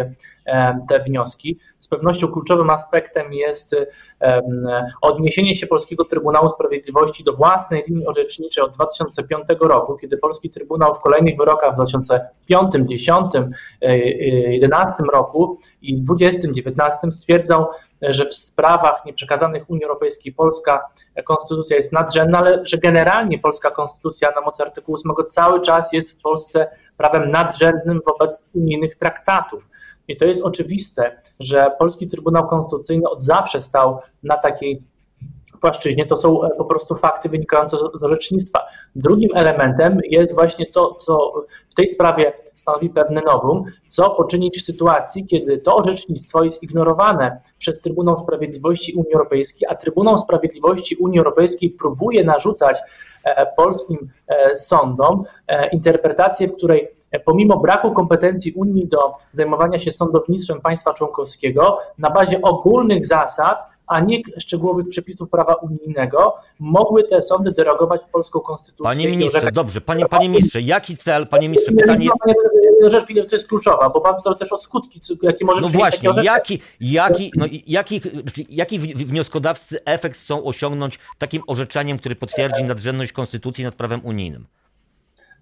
te 0.89 1.01
wnioski. 1.01 1.59
Z 1.79 1.89
pewnością 1.89 2.29
kluczowym 2.29 2.71
aspektem 2.71 3.33
jest 3.33 3.77
odniesienie 5.03 5.55
się 5.55 5.67
Polskiego 5.67 6.05
Trybunału 6.05 6.49
Sprawiedliwości 6.49 7.25
do 7.25 7.33
własnej 7.33 7.85
linii 7.89 8.07
orzeczniczej 8.07 8.65
od 8.65 8.73
2005 8.73 9.45
roku, 9.61 9.97
kiedy 9.97 10.17
Polski 10.17 10.51
Trybunał 10.51 10.95
w 10.95 11.01
kolejnych 11.01 11.37
wyrokach 11.37 11.73
w 11.73 11.75
2005, 11.75 12.73
10, 12.87 13.33
11 13.81 14.95
roku 15.13 15.59
i 15.83 16.03
20, 16.03 16.53
19 16.53 17.13
stwierdzał, 17.13 17.67
że 18.03 18.27
w 18.27 18.35
sprawach 18.35 19.05
nieprzekazanych 19.05 19.71
Unii 19.71 19.85
Europejskiej 19.85 20.33
polska 20.33 20.85
konstytucja 21.25 21.77
jest 21.77 21.93
nadrzędna, 21.93 22.39
ale 22.39 22.67
że 22.67 22.79
generalnie 22.79 23.39
polska 23.39 23.71
konstytucja 23.71 24.31
na 24.31 24.41
mocy 24.41 24.63
artykułu 24.63 24.99
8 25.05 25.27
cały 25.29 25.61
czas 25.61 25.93
jest 25.93 26.19
w 26.19 26.23
Polsce 26.23 26.71
prawem 26.97 27.31
nadrzędnym 27.31 28.01
wobec 28.07 28.51
unijnych 28.55 28.97
traktatów. 28.97 29.69
I 30.09 30.17
to 30.17 30.25
jest 30.25 30.43
oczywiste, 30.43 31.23
że 31.41 31.71
Polski 31.79 32.09
Trybunał 32.09 32.49
Konstytucyjny 32.49 33.09
od 33.09 33.23
zawsze 33.23 33.63
stał 33.63 33.99
na 34.23 34.37
takiej 34.37 34.83
płaszczyźnie, 35.61 36.07
to 36.07 36.17
są 36.17 36.45
e, 36.45 36.51
po 36.59 36.65
prostu 36.65 36.97
fakty 36.97 37.29
wynikające 37.29 37.77
z 37.95 38.03
orzecznictwa. 38.03 38.67
Drugim 38.97 39.31
elementem 39.35 39.99
jest 40.05 40.35
właśnie 40.35 40.67
to, 40.67 40.95
co 40.95 41.33
w 41.71 41.75
tej 41.75 41.89
sprawie 41.89 42.33
stanowi 42.55 42.91
pewne 42.91 43.21
nowum, 43.21 43.65
co 43.89 44.11
poczynić 44.11 44.59
w 44.59 44.65
sytuacji, 44.65 45.27
kiedy 45.27 45.59
to 45.59 45.77
orzecznictwo 45.77 46.45
jest 46.45 46.63
ignorowane 46.63 47.41
przez 47.59 47.81
Trybunał 47.81 48.19
Sprawiedliwości 48.19 48.95
Unii 48.95 49.13
Europejskiej, 49.13 49.69
a 49.71 49.75
Trybunał 49.75 50.19
Sprawiedliwości 50.19 50.97
Unii 50.97 51.19
Europejskiej 51.19 51.71
próbuje 51.71 52.25
narzucać 52.25 52.79
e, 53.25 53.47
polskim 53.57 54.11
e, 54.29 54.57
sądom 54.57 55.25
interpretację, 55.73 56.49
w 56.49 56.57
której 56.57 56.89
pomimo 57.25 57.57
braku 57.57 57.93
kompetencji 57.93 58.53
Unii 58.53 58.89
do 58.89 59.15
zajmowania 59.33 59.79
się 59.79 59.91
sądownictwem 59.91 60.61
państwa 60.61 60.95
członkowskiego, 60.95 61.79
na 61.99 62.11
bazie 62.11 62.43
ogólnych 62.43 63.07
zasad 63.07 63.67
a 63.91 64.01
nie 64.01 64.19
szczegółowych 64.39 64.89
przepisów 64.89 65.31
prawa 65.31 65.55
unijnego, 65.55 66.35
mogły 66.59 67.05
te 67.05 67.23
sądy 67.23 67.53
derogować 67.53 68.01
polską 68.13 68.41
konstytucję. 68.41 68.85
Panie 68.85 69.09
ministrze, 69.09 69.53
dobrze, 69.53 69.81
panie, 69.81 70.07
panie 70.07 70.29
ministrze, 70.29 70.61
jaki 70.61 70.97
cel, 70.97 71.27
panie 71.27 71.49
ministrze, 71.49 71.73
pytanie... 71.73 72.09
Rzecz 72.89 73.07
to 73.29 73.37
jest 73.37 73.49
kluczowa, 73.49 73.91
bo 73.91 74.01
mamy 74.01 74.19
to 74.25 74.35
też 74.35 74.53
o 74.53 74.57
skutki, 74.57 75.01
jakie 75.23 75.45
może 75.45 75.61
No 75.61 75.69
właśnie, 75.69 76.11
jaki, 76.23 76.61
jaki, 76.81 77.33
no, 77.37 77.47
jaki, 77.67 78.01
jaki 78.49 78.79
wnioskodawcy 78.79 79.85
efekt 79.85 80.19
chcą 80.19 80.45
osiągnąć 80.45 80.99
takim 81.19 81.43
orzeczeniem, 81.47 81.99
który 81.99 82.17
potwierdzi 82.17 82.65
nadrzędność 82.65 83.13
konstytucji 83.13 83.65
nad 83.65 83.75
prawem 83.75 84.01
unijnym? 84.05 84.47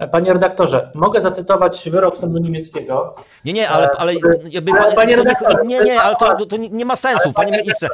Panie 0.07 0.33
redaktorze, 0.33 0.91
mogę 0.95 1.21
zacytować 1.21 1.91
wyrok 1.91 2.19
sądu 2.19 2.39
niemieckiego. 2.39 3.15
Nie, 3.45 3.53
nie, 3.53 3.69
ale, 3.69 3.91
ale, 3.99 4.15
jakby, 4.51 4.73
panie 4.97 5.17
redaktorze, 5.17 5.59
nie, 5.65 5.81
nie, 5.81 6.01
ale 6.01 6.17
to, 6.17 6.47
to, 6.47 6.57
nie 6.57 6.85
ma 6.85 6.97
sensu, 6.97 7.33
panie 7.33 7.53
ministrze. 7.53 7.89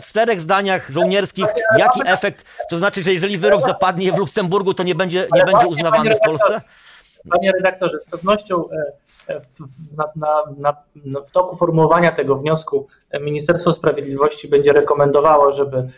W 0.00 0.06
czterech 0.06 0.40
zdaniach 0.40 0.90
żołnierskich, 0.90 1.46
jaki 1.78 2.00
efekt, 2.06 2.44
to 2.70 2.76
znaczy, 2.76 3.02
że 3.02 3.12
jeżeli 3.12 3.38
wyrok 3.38 3.62
zapadnie 3.62 4.12
w 4.12 4.18
Luksemburgu, 4.18 4.74
to 4.74 4.82
nie 4.82 4.94
będzie, 4.94 5.26
nie 5.34 5.44
będzie 5.44 5.66
uznawany 5.66 6.14
w 6.14 6.20
Polsce? 6.20 6.60
Panie 7.30 7.52
redaktorze, 7.52 8.00
z 8.00 8.06
pewnością 8.06 8.70
e, 8.70 9.05
w, 9.28 9.96
na, 9.96 10.04
na, 10.58 10.76
na, 11.04 11.20
w 11.20 11.30
toku 11.30 11.56
formułowania 11.56 12.12
tego 12.12 12.36
wniosku 12.36 12.86
Ministerstwo 13.20 13.72
Sprawiedliwości 13.72 14.48
będzie 14.48 14.72
rekomendowało, 14.72 15.52
żeby 15.52 15.88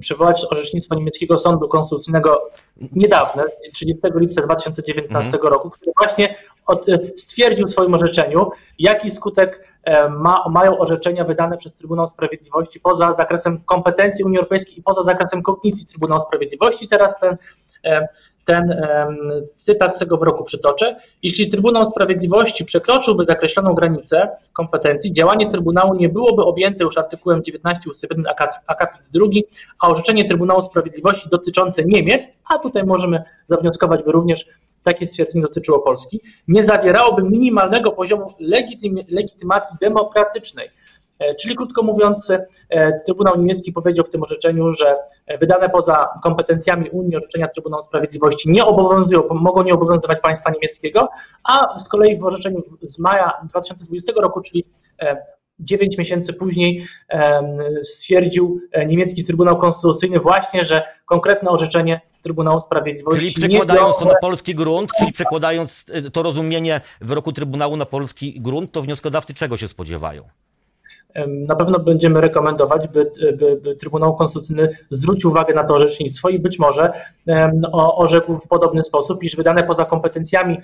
przywołać 0.00 0.46
orzecznictwo 0.50 0.94
niemieckiego 0.94 1.38
sądu 1.38 1.68
konstytucyjnego 1.68 2.50
niedawne, 2.92 3.44
30 3.72 4.02
lipca 4.14 4.42
2019 4.42 5.18
mhm. 5.18 5.52
roku, 5.52 5.70
który 5.70 5.92
właśnie 5.98 6.34
od, 6.66 6.88
e, 6.88 6.98
stwierdził 7.16 7.66
w 7.66 7.70
swoim 7.70 7.94
orzeczeniu, 7.94 8.50
jaki 8.78 9.10
skutek 9.10 9.64
e, 9.84 10.08
ma, 10.08 10.44
mają 10.50 10.78
orzeczenia 10.78 11.24
wydane 11.24 11.56
przez 11.56 11.74
Trybunał 11.74 12.06
Sprawiedliwości 12.06 12.80
poza 12.80 13.12
zakresem 13.12 13.60
kompetencji 13.64 14.24
Unii 14.24 14.38
Europejskiej 14.38 14.78
i 14.78 14.82
poza 14.82 15.02
zakresem 15.02 15.42
kognicji 15.42 15.86
Trybunału 15.86 16.20
Sprawiedliwości. 16.20 16.88
Teraz 16.88 17.18
ten 17.18 17.36
ten 18.44 18.82
cytat 19.54 19.96
z 19.96 19.98
tego 19.98 20.16
wyroku 20.16 20.44
przytoczę. 20.44 20.96
Jeśli 21.22 21.50
Trybunał 21.50 21.84
Sprawiedliwości 21.84 22.64
przekroczyłby 22.64 23.24
zakreśloną 23.24 23.74
granicę 23.74 24.28
kompetencji, 24.52 25.12
działanie 25.12 25.50
Trybunału 25.50 25.94
nie 25.94 26.08
byłoby 26.08 26.42
objęte 26.42 26.84
już 26.84 26.98
artykułem 26.98 27.42
19 27.42 27.90
ust. 27.90 28.02
1 28.02 28.26
akapit 28.66 29.02
2, 29.12 29.26
a 29.80 29.88
orzeczenie 29.88 30.28
Trybunału 30.28 30.62
Sprawiedliwości 30.62 31.28
dotyczące 31.30 31.84
Niemiec, 31.84 32.28
a 32.50 32.58
tutaj 32.58 32.84
możemy 32.84 33.22
zawnioskować, 33.46 34.02
by 34.02 34.12
również 34.12 34.46
takie 34.82 35.06
stwierdzenie 35.06 35.42
dotyczyło 35.42 35.78
Polski, 35.78 36.20
nie 36.48 36.64
zawierałoby 36.64 37.22
minimalnego 37.22 37.92
poziomu 37.92 38.34
legitymacji 39.08 39.76
demokratycznej. 39.80 40.68
E, 41.20 41.34
czyli 41.34 41.56
krótko 41.56 41.82
mówiąc, 41.82 42.32
e, 42.68 43.00
Trybunał 43.06 43.36
Niemiecki 43.38 43.72
powiedział 43.72 44.04
w 44.04 44.10
tym 44.10 44.22
orzeczeniu, 44.22 44.72
że 44.72 44.96
wydane 45.40 45.68
poza 45.68 46.08
kompetencjami 46.22 46.90
Unii 46.90 47.16
orzeczenia 47.16 47.48
Trybunału 47.48 47.82
Sprawiedliwości 47.82 48.50
nie 48.50 48.64
obowiązują, 48.64 49.22
mogą 49.30 49.62
nie 49.62 49.74
obowiązywać 49.74 50.20
państwa 50.20 50.50
niemieckiego, 50.50 51.08
a 51.44 51.78
z 51.78 51.88
kolei 51.88 52.18
w 52.18 52.24
orzeczeniu 52.24 52.62
z 52.82 52.98
maja 52.98 53.32
2020 53.44 54.12
roku, 54.16 54.40
czyli 54.40 54.64
9 55.60 55.94
e, 55.94 55.98
miesięcy 55.98 56.32
później 56.32 56.86
stwierdził 57.82 58.60
niemiecki 58.86 59.24
Trybunał 59.24 59.58
Konstytucyjny 59.58 60.20
właśnie, 60.20 60.64
że 60.64 60.82
konkretne 61.06 61.50
orzeczenie 61.50 62.00
Trybunału 62.22 62.60
Sprawiedliwości. 62.60 63.20
Czyli 63.20 63.48
przekładając 63.48 63.96
to 63.96 64.04
na 64.04 64.14
polski 64.20 64.54
grunt, 64.54 64.90
czyli 64.98 65.12
przekładając 65.12 65.84
to 66.12 66.22
rozumienie 66.22 66.80
wyroku 67.00 67.32
Trybunału 67.32 67.76
na 67.76 67.86
polski 67.86 68.40
grunt, 68.40 68.72
to 68.72 68.82
wnioskodawcy 68.82 69.34
czego 69.34 69.56
się 69.56 69.68
spodziewają? 69.68 70.24
Na 71.26 71.56
pewno 71.56 71.78
będziemy 71.78 72.20
rekomendować, 72.20 72.88
by, 72.88 73.12
by, 73.38 73.56
by 73.56 73.76
Trybunał 73.76 74.16
Konstytucyjny 74.16 74.68
zwrócił 74.90 75.30
uwagę 75.30 75.54
na 75.54 75.64
to 75.64 75.74
orzecznictwo 75.74 76.28
i 76.28 76.38
być 76.38 76.58
może 76.58 76.92
orzekł 77.72 78.38
w 78.38 78.48
podobny 78.48 78.84
sposób, 78.84 79.22
iż 79.22 79.36
wydane 79.36 79.62
poza 79.62 79.84
kompetencjami 79.84 80.58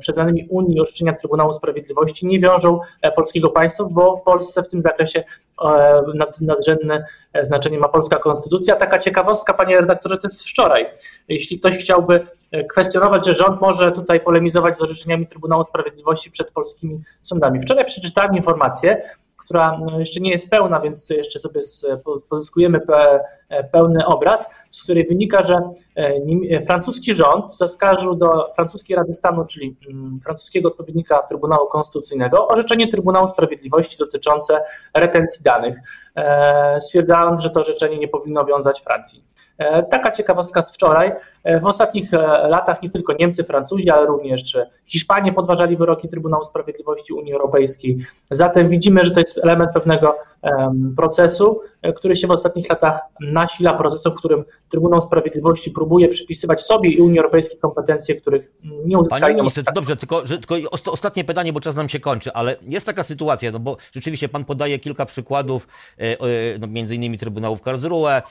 przyznanymi 0.00 0.46
Unii 0.50 0.80
orzeczenia 0.80 1.12
Trybunału 1.12 1.52
Sprawiedliwości 1.52 2.26
nie 2.26 2.40
wiążą 2.40 2.80
e, 3.02 3.12
polskiego 3.12 3.50
państwa, 3.50 3.84
bo 3.90 4.16
w 4.16 4.22
Polsce 4.22 4.62
w 4.62 4.68
tym 4.68 4.82
zakresie 4.82 5.24
e, 5.64 6.02
nad, 6.14 6.40
nadrzędne 6.40 7.04
e, 7.32 7.44
znaczenie 7.44 7.78
ma 7.78 7.88
polska 7.88 8.16
konstytucja. 8.16 8.76
Taka 8.76 8.98
ciekawostka, 8.98 9.54
panie 9.54 9.80
redaktorze, 9.80 10.18
to 10.18 10.28
jest 10.28 10.42
wczoraj. 10.42 10.86
Jeśli 11.28 11.58
ktoś 11.58 11.76
chciałby 11.76 12.26
kwestionować, 12.70 13.26
że 13.26 13.34
rząd 13.34 13.60
może 13.60 13.92
tutaj 13.92 14.20
polemizować 14.20 14.76
z 14.76 14.82
orzeczeniami 14.82 15.26
Trybunału 15.26 15.64
Sprawiedliwości 15.64 16.30
przed 16.30 16.50
polskimi 16.50 17.00
sądami. 17.22 17.60
Wczoraj 17.60 17.84
przeczytałem 17.84 18.36
informację, 18.36 19.02
która 19.50 19.78
no, 19.78 19.98
jeszcze 19.98 20.20
nie 20.20 20.30
jest 20.30 20.50
pełna, 20.50 20.80
więc 20.80 21.10
jeszcze 21.10 21.40
sobie 21.40 21.60
pozyskujemy 22.28 22.80
pełny 23.72 24.06
obraz, 24.06 24.50
z 24.70 24.82
której 24.82 25.06
wynika, 25.06 25.42
że 25.42 25.60
e, 25.96 26.62
francuski 26.62 27.14
rząd 27.14 27.56
zaskarżył 27.56 28.14
do 28.14 28.52
francuskiej 28.54 28.96
Rady 28.96 29.14
Stanu, 29.14 29.44
czyli 29.44 29.76
mm, 29.90 30.20
francuskiego 30.24 30.68
odpowiednika 30.68 31.18
Trybunału 31.18 31.66
Konstytucyjnego, 31.68 32.48
orzeczenie 32.48 32.88
Trybunału 32.88 33.28
Sprawiedliwości 33.28 33.98
dotyczące 33.98 34.62
retencji 34.94 35.42
danych, 35.44 35.78
e, 36.16 36.80
stwierdzając, 36.80 37.40
że 37.40 37.50
to 37.50 37.60
orzeczenie 37.60 37.98
nie 37.98 38.08
powinno 38.08 38.44
wiązać 38.44 38.80
Francji. 38.80 39.24
E, 39.60 39.82
taka 39.82 40.10
ciekawostka 40.10 40.62
z 40.62 40.72
wczoraj. 40.72 41.12
W 41.60 41.66
ostatnich 41.66 42.12
latach 42.48 42.82
nie 42.82 42.90
tylko 42.90 43.12
Niemcy, 43.12 43.44
Francuzi, 43.44 43.90
ale 43.90 44.06
również 44.06 44.56
Hiszpanie 44.86 45.32
podważali 45.32 45.76
wyroki 45.76 46.08
Trybunału 46.08 46.44
Sprawiedliwości 46.44 47.12
Unii 47.12 47.32
Europejskiej. 47.32 47.98
Zatem 48.30 48.68
widzimy, 48.68 49.04
że 49.04 49.10
to 49.10 49.20
jest 49.20 49.38
element 49.38 49.70
pewnego 49.74 50.16
procesu, 50.96 51.60
który 51.96 52.16
się 52.16 52.26
w 52.26 52.30
ostatnich 52.30 52.68
latach 52.68 53.00
nasila, 53.20 53.72
procesu, 53.72 54.12
w 54.12 54.16
którym 54.16 54.44
Trybunał 54.68 55.00
Sprawiedliwości 55.00 55.70
próbuje 55.70 56.08
przypisywać 56.08 56.62
sobie 56.62 56.90
i 56.90 57.00
Unii 57.00 57.18
Europejskiej 57.18 57.60
kompetencje, 57.60 58.14
których 58.14 58.50
nie 58.84 58.98
uzyskali. 58.98 59.22
Panie 59.22 59.34
ministrze, 59.34 59.62
dobrze, 59.74 59.96
tylko, 59.96 60.26
że, 60.26 60.38
tylko 60.38 60.70
ostatnie 60.70 61.24
pytanie, 61.24 61.52
bo 61.52 61.60
czas 61.60 61.76
nam 61.76 61.88
się 61.88 62.00
kończy, 62.00 62.32
ale 62.32 62.56
jest 62.62 62.86
taka 62.86 63.02
sytuacja, 63.02 63.52
no 63.52 63.58
bo 63.58 63.76
rzeczywiście 63.92 64.28
pan 64.28 64.44
podaje 64.44 64.78
kilka 64.78 65.06
przykładów, 65.06 65.68
e, 65.98 66.02
e, 66.02 66.16
no 66.60 66.66
między 66.66 66.94
innymi 66.94 67.18
Trybunału 67.18 67.56
w 67.56 67.62
Karlsruhe, 67.62 68.16
e, 68.16 68.22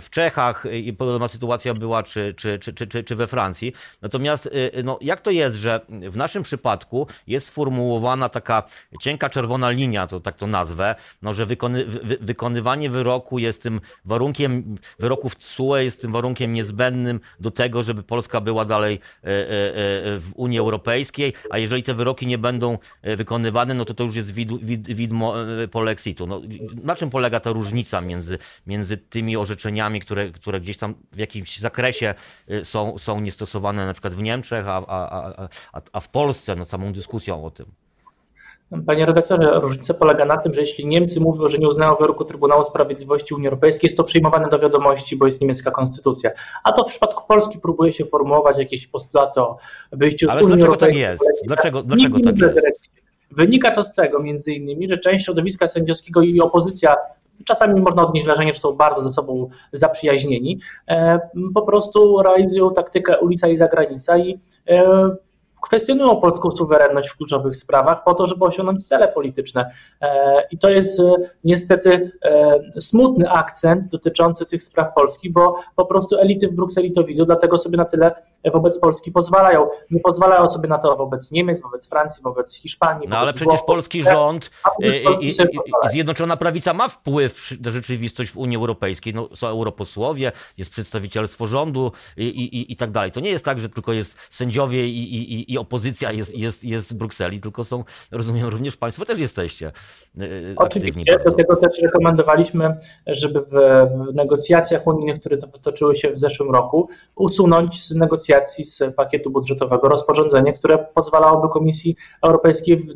w 0.00 0.10
Czechach 0.10 0.47
i 0.72 0.92
podobna 0.92 1.28
sytuacja 1.28 1.74
była, 1.74 2.02
czy, 2.02 2.34
czy, 2.36 2.58
czy, 2.58 2.72
czy, 2.72 3.04
czy 3.04 3.16
we 3.16 3.26
Francji. 3.26 3.72
Natomiast 4.02 4.50
no, 4.84 4.98
jak 5.00 5.20
to 5.20 5.30
jest, 5.30 5.56
że 5.56 5.80
w 5.88 6.16
naszym 6.16 6.42
przypadku 6.42 7.06
jest 7.26 7.46
sformułowana 7.46 8.28
taka 8.28 8.62
cienka 9.00 9.30
czerwona 9.30 9.70
linia, 9.70 10.06
to 10.06 10.20
tak 10.20 10.36
to 10.36 10.46
nazwę, 10.46 10.94
no, 11.22 11.34
że 11.34 11.46
wykony, 11.46 11.84
wy, 11.84 12.18
wykonywanie 12.20 12.90
wyroku 12.90 13.38
jest 13.38 13.62
tym 13.62 13.80
warunkiem, 14.04 14.76
wyroków 14.98 15.36
TSUE 15.36 15.76
jest 15.76 16.00
tym 16.00 16.12
warunkiem 16.12 16.52
niezbędnym 16.52 17.20
do 17.40 17.50
tego, 17.50 17.82
żeby 17.82 18.02
Polska 18.02 18.40
była 18.40 18.64
dalej 18.64 18.94
e, 18.94 18.98
w 20.18 20.30
Unii 20.34 20.58
Europejskiej, 20.58 21.32
a 21.50 21.58
jeżeli 21.58 21.82
te 21.82 21.94
wyroki 21.94 22.26
nie 22.26 22.38
będą 22.38 22.78
wykonywane, 23.02 23.74
no 23.74 23.84
to 23.84 23.94
to 23.94 24.04
już 24.04 24.16
jest 24.16 24.32
widmo 24.94 25.34
polexitu. 25.70 26.26
No, 26.26 26.40
na 26.82 26.96
czym 26.96 27.10
polega 27.10 27.40
ta 27.40 27.52
różnica 27.52 28.00
między, 28.00 28.38
między 28.66 28.96
tymi 28.96 29.36
orzeczeniami, 29.36 30.00
które, 30.00 30.30
które 30.40 30.60
gdzieś 30.60 30.76
tam 30.76 30.94
w 31.12 31.18
jakimś 31.18 31.58
zakresie 31.58 32.14
są, 32.62 32.98
są 32.98 33.20
niestosowane 33.20 33.86
na 33.86 33.92
przykład 33.92 34.14
w 34.14 34.22
Niemczech, 34.22 34.68
a, 34.68 34.84
a, 34.86 35.48
a, 35.72 35.80
a 35.92 36.00
w 36.00 36.08
Polsce, 36.08 36.56
no 36.56 36.64
samą 36.64 36.92
dyskusją 36.92 37.44
o 37.44 37.50
tym? 37.50 37.66
Panie 38.86 39.06
redaktorze, 39.06 39.60
różnica 39.60 39.94
polega 39.94 40.24
na 40.24 40.36
tym, 40.36 40.54
że 40.54 40.60
jeśli 40.60 40.86
Niemcy 40.86 41.20
mówią, 41.20 41.48
że 41.48 41.58
nie 41.58 41.68
uznają 41.68 41.94
wyroku 41.94 42.24
Trybunału 42.24 42.64
Sprawiedliwości 42.64 43.34
Unii 43.34 43.48
Europejskiej, 43.48 43.88
jest 43.88 43.96
to 43.96 44.04
przyjmowane 44.04 44.48
do 44.48 44.58
wiadomości, 44.58 45.16
bo 45.16 45.26
jest 45.26 45.40
niemiecka 45.40 45.70
konstytucja. 45.70 46.30
A 46.64 46.72
to 46.72 46.84
w 46.84 46.88
przypadku 46.88 47.24
Polski 47.28 47.58
próbuje 47.58 47.92
się 47.92 48.04
formułować 48.04 48.58
jakieś 48.58 48.86
postulaty 48.86 49.40
o 49.40 49.56
wyjściu 49.92 50.26
Ale 50.30 50.40
z 50.40 50.44
Unii 50.44 50.56
dlaczego 50.56 50.76
tak 50.76 50.94
jest? 50.94 51.24
Dlaczego, 51.44 51.82
dlaczego 51.82 52.20
tak 52.20 52.38
jest? 52.38 52.80
Wynika 53.30 53.70
to 53.70 53.84
z 53.84 53.94
tego 53.94 54.22
między 54.22 54.52
innymi, 54.52 54.88
że 54.88 54.98
część 54.98 55.24
środowiska 55.24 55.68
sędziowskiego 55.68 56.22
i 56.22 56.40
opozycja 56.40 56.96
czasami 57.44 57.80
można 57.80 58.06
odnieść 58.06 58.26
wrażenie, 58.26 58.52
że 58.52 58.60
są 58.60 58.72
bardzo 58.72 59.02
ze 59.02 59.10
sobą 59.10 59.48
zaprzyjaźnieni, 59.72 60.60
e, 60.88 61.20
po 61.54 61.62
prostu 61.62 62.22
realizują 62.22 62.74
taktykę 62.74 63.20
ulica 63.20 63.48
i 63.48 63.56
zagranica 63.56 64.18
i 64.18 64.40
e, 64.68 65.10
kwestionują 65.62 66.16
polską 66.16 66.50
suwerenność 66.50 67.08
w 67.08 67.16
kluczowych 67.16 67.56
sprawach 67.56 68.04
po 68.04 68.14
to, 68.14 68.26
żeby 68.26 68.44
osiągnąć 68.44 68.84
cele 68.84 69.08
polityczne. 69.08 69.70
E, 70.00 70.42
I 70.50 70.58
to 70.58 70.68
jest 70.68 71.00
e, 71.00 71.14
niestety 71.44 72.12
e, 72.24 72.80
smutny 72.80 73.30
akcent 73.30 73.88
dotyczący 73.88 74.46
tych 74.46 74.62
spraw 74.62 74.94
Polski, 74.94 75.30
bo 75.30 75.56
po 75.76 75.86
prostu 75.86 76.18
elity 76.18 76.48
w 76.48 76.52
Brukseli 76.52 76.92
to 76.92 77.04
widzą, 77.04 77.24
dlatego 77.24 77.58
sobie 77.58 77.76
na 77.76 77.84
tyle 77.84 78.14
wobec 78.52 78.78
Polski 78.78 79.12
pozwalają. 79.12 79.68
Nie 79.90 80.00
pozwalają 80.00 80.50
sobie 80.50 80.68
na 80.68 80.78
to 80.78 80.96
wobec 80.96 81.30
Niemiec, 81.30 81.60
wobec 81.60 81.88
Francji, 81.88 82.22
wobec 82.22 82.54
Hiszpanii. 82.54 83.08
No 83.08 83.18
ale 83.18 83.32
przecież 83.32 83.48
Włoch, 83.48 83.66
polski 83.66 84.02
rząd 84.02 84.50
i, 84.82 84.86
i, 85.20 85.26
i, 85.26 85.32
Zjednoczona 85.90 86.36
Prawica 86.36 86.74
ma 86.74 86.88
wpływ 86.88 87.50
na 87.64 87.70
rzeczywistość 87.70 88.30
w 88.30 88.36
Unii 88.36 88.56
Europejskiej. 88.56 89.14
No, 89.14 89.28
są 89.34 89.46
europosłowie, 89.46 90.32
jest 90.56 90.70
przedstawicielstwo 90.70 91.46
rządu 91.46 91.92
i, 92.16 92.24
i, 92.24 92.72
i 92.72 92.76
tak 92.76 92.90
dalej. 92.90 93.12
To 93.12 93.20
nie 93.20 93.30
jest 93.30 93.44
tak, 93.44 93.60
że 93.60 93.68
tylko 93.68 93.92
jest 93.92 94.16
sędziowie 94.30 94.88
i, 94.88 95.14
i, 95.14 95.47
i 95.48 95.58
opozycja 95.58 96.12
jest, 96.12 96.38
jest, 96.38 96.64
jest 96.64 96.88
z 96.88 96.92
Brukseli, 96.92 97.40
tylko 97.40 97.64
są, 97.64 97.84
rozumiem, 98.12 98.46
również 98.48 98.76
Państwo 98.76 99.04
też 99.04 99.18
jesteście. 99.18 99.72
E, 100.18 100.22
Oczywiście, 100.56 101.18
do 101.24 101.32
tego 101.32 101.56
też 101.56 101.82
rekomendowaliśmy, 101.82 102.76
żeby 103.06 103.40
w, 103.40 103.50
w 103.50 104.14
negocjacjach 104.14 104.86
unijnych, 104.86 105.20
które 105.20 105.36
toczyły 105.62 105.96
się 105.96 106.10
w 106.10 106.18
zeszłym 106.18 106.50
roku, 106.50 106.88
usunąć 107.16 107.84
z 107.84 107.94
negocjacji 107.94 108.64
z 108.64 108.82
pakietu 108.96 109.30
budżetowego 109.30 109.88
rozporządzenie, 109.88 110.52
które 110.52 110.78
pozwalałoby 110.78 111.48
Komisji 111.48 111.96
Europejskiej 112.22 112.76
w, 112.76 112.86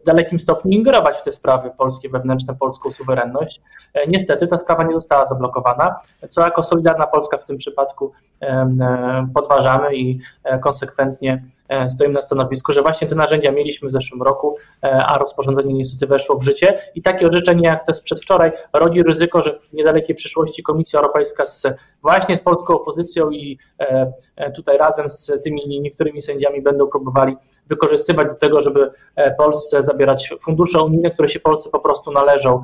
w 0.00 0.04
dalekim 0.04 0.40
stopniu 0.40 0.70
ingerować 0.70 1.18
w 1.18 1.22
te 1.22 1.32
sprawy 1.32 1.70
polskie, 1.78 2.08
wewnętrzne, 2.08 2.54
polską 2.54 2.90
suwerenność. 2.90 3.60
E, 3.94 4.06
niestety 4.06 4.46
ta 4.46 4.58
sprawa 4.58 4.84
nie 4.84 4.94
została 4.94 5.26
zablokowana, 5.26 6.00
co 6.28 6.40
jako 6.40 6.62
Solidarna 6.62 7.06
Polska 7.06 7.38
w 7.38 7.44
tym 7.44 7.56
przypadku 7.56 8.12
e, 8.40 9.26
podważamy 9.34 9.96
i 9.96 10.20
e, 10.44 10.58
konsekwentnie 10.58 11.42
E, 11.70 11.79
stoimy 11.88 12.14
na 12.14 12.22
stanowisku, 12.22 12.72
że 12.72 12.82
właśnie 12.82 13.08
te 13.08 13.14
narzędzia 13.14 13.52
mieliśmy 13.52 13.88
w 13.88 13.92
zeszłym 13.92 14.22
roku, 14.22 14.56
e, 14.82 15.04
a 15.06 15.18
rozporządzenie 15.18 15.74
niestety 15.74 16.06
weszło 16.06 16.38
w 16.38 16.42
życie 16.42 16.78
i 16.94 17.02
takie 17.02 17.26
orzeczenie 17.26 17.68
jak 17.68 17.86
te 17.86 17.94
z 17.94 18.00
przedwczoraj 18.00 18.52
rodzi 18.72 19.02
ryzyko, 19.02 19.42
że 19.42 19.58
w 19.58 19.72
niedalekiej 19.72 20.14
przyszłości 20.14 20.62
Komisja 20.62 21.00
Europejska 21.00 21.46
z, 21.46 21.66
właśnie 22.02 22.36
z 22.36 22.40
polską 22.40 22.74
opozycją 22.74 23.30
i 23.30 23.58
e, 23.78 24.52
tutaj 24.52 24.78
razem 24.78 25.10
z 25.10 25.32
tymi 25.44 25.80
niektórymi 25.80 26.22
sędziami 26.22 26.62
będą 26.62 26.86
próbowali 26.86 27.36
wykorzystywać 27.66 28.28
do 28.28 28.34
tego, 28.34 28.60
żeby 28.60 28.90
Polsce 29.38 29.82
zabierać 29.82 30.34
fundusze 30.40 30.82
unijne, 30.82 31.10
które 31.10 31.28
się 31.28 31.40
Polsce 31.40 31.70
po 31.70 31.80
prostu 31.80 32.12
należą, 32.12 32.62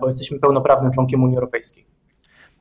bo 0.00 0.06
jesteśmy 0.06 0.38
pełnoprawnym 0.38 0.92
członkiem 0.92 1.22
Unii 1.22 1.36
Europejskiej. 1.36 1.93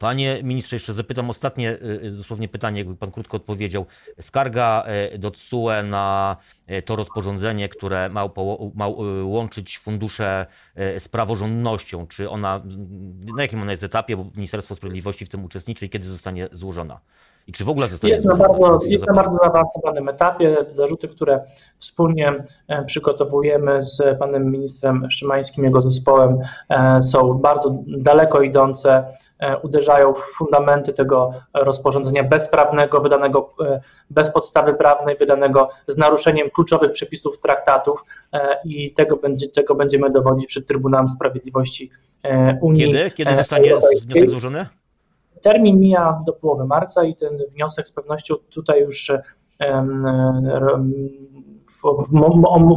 Panie 0.04 0.40
ministrze, 0.44 0.76
jeszcze 0.76 0.94
zapytam 0.94 1.30
ostatnie 1.30 1.72
y, 1.72 2.00
y, 2.04 2.12
dosłownie 2.12 2.48
pytanie, 2.48 2.80
jakby 2.80 2.96
pan 2.96 3.12
krótko 3.12 3.38
odpowiedział. 3.38 3.86
Skarga 4.22 4.86
y, 5.14 5.18
do 5.18 5.32
TSUE 5.32 5.84
na 5.84 6.38
to 6.86 6.96
rozporządzenie, 6.96 7.70
które 7.70 8.10
ma, 8.10 8.30
ma 8.76 8.88
łączyć 9.24 9.80
fundusze 9.80 10.46
z 10.76 11.08
praworządnością. 11.08 12.08
Czy 12.08 12.30
ona, 12.30 12.62
na 13.36 13.42
jakim 13.42 13.62
ona 13.62 13.72
jest 13.72 13.84
etapie, 13.84 14.18
bo 14.18 14.26
Ministerstwo 14.36 14.76
Sprawiedliwości 14.76 15.26
w 15.26 15.30
tym 15.30 15.46
uczestniczy 15.46 15.86
i 15.86 15.90
kiedy 15.90 16.06
zostanie 16.06 16.48
złożona? 16.52 17.00
I 17.48 17.52
czy 17.52 17.66
w 17.66 17.70
ogóle 17.70 17.90
zostanie 17.90 18.14
jest 18.14 18.26
na 18.26 18.36
bardzo, 18.36 18.80
jest 18.86 19.08
na 19.08 19.14
bardzo 19.14 19.38
zaawansowanym 19.38 20.10
etapie. 20.10 20.58
Zarzuty, 20.70 21.08
które 21.08 21.44
wspólnie 21.80 22.34
e, 22.68 22.86
przygotowujemy 22.86 23.84
z 23.84 24.20
panem 24.20 24.52
ministrem 24.52 25.12
Szymańskim, 25.12 25.64
jego 25.64 25.82
zespołem, 25.82 26.40
e, 26.70 27.04
są 27.04 27.34
bardzo 27.34 27.76
daleko 27.88 28.42
idące, 28.42 29.04
uderzają 29.64 30.14
w 30.14 30.22
fundamenty 30.38 30.94
tego 30.94 31.34
rozporządzenia 31.54 32.24
bezprawnego, 32.24 33.02
wydanego 33.02 33.54
bez 34.10 34.32
podstawy 34.32 34.74
prawnej, 34.74 35.18
wydanego 35.18 35.70
z 35.88 35.98
naruszeniem 35.98 36.50
kluczowych 36.50 36.92
przepisów 36.92 37.40
traktatów 37.40 38.06
i 38.66 38.94
tego, 38.94 39.18
będzie, 39.18 39.50
tego 39.50 39.76
będziemy 39.76 40.10
dowodzić 40.10 40.48
przed 40.48 40.68
Trybunałem 40.68 41.10
Sprawiedliwości 41.10 41.92
Unii. 42.62 42.86
Kiedy? 42.86 43.12
Kiedy 43.12 43.36
zostanie 43.36 43.72
wniosek 44.02 44.30
złożony? 44.30 44.66
Termin 45.42 45.80
mija 45.80 46.22
do 46.26 46.34
połowy 46.34 46.66
marca 46.66 47.04
i 47.04 47.16
ten 47.16 47.38
wniosek 47.52 47.88
z 47.88 47.92
pewnością 47.92 48.36
tutaj 48.50 48.82
już 48.82 49.12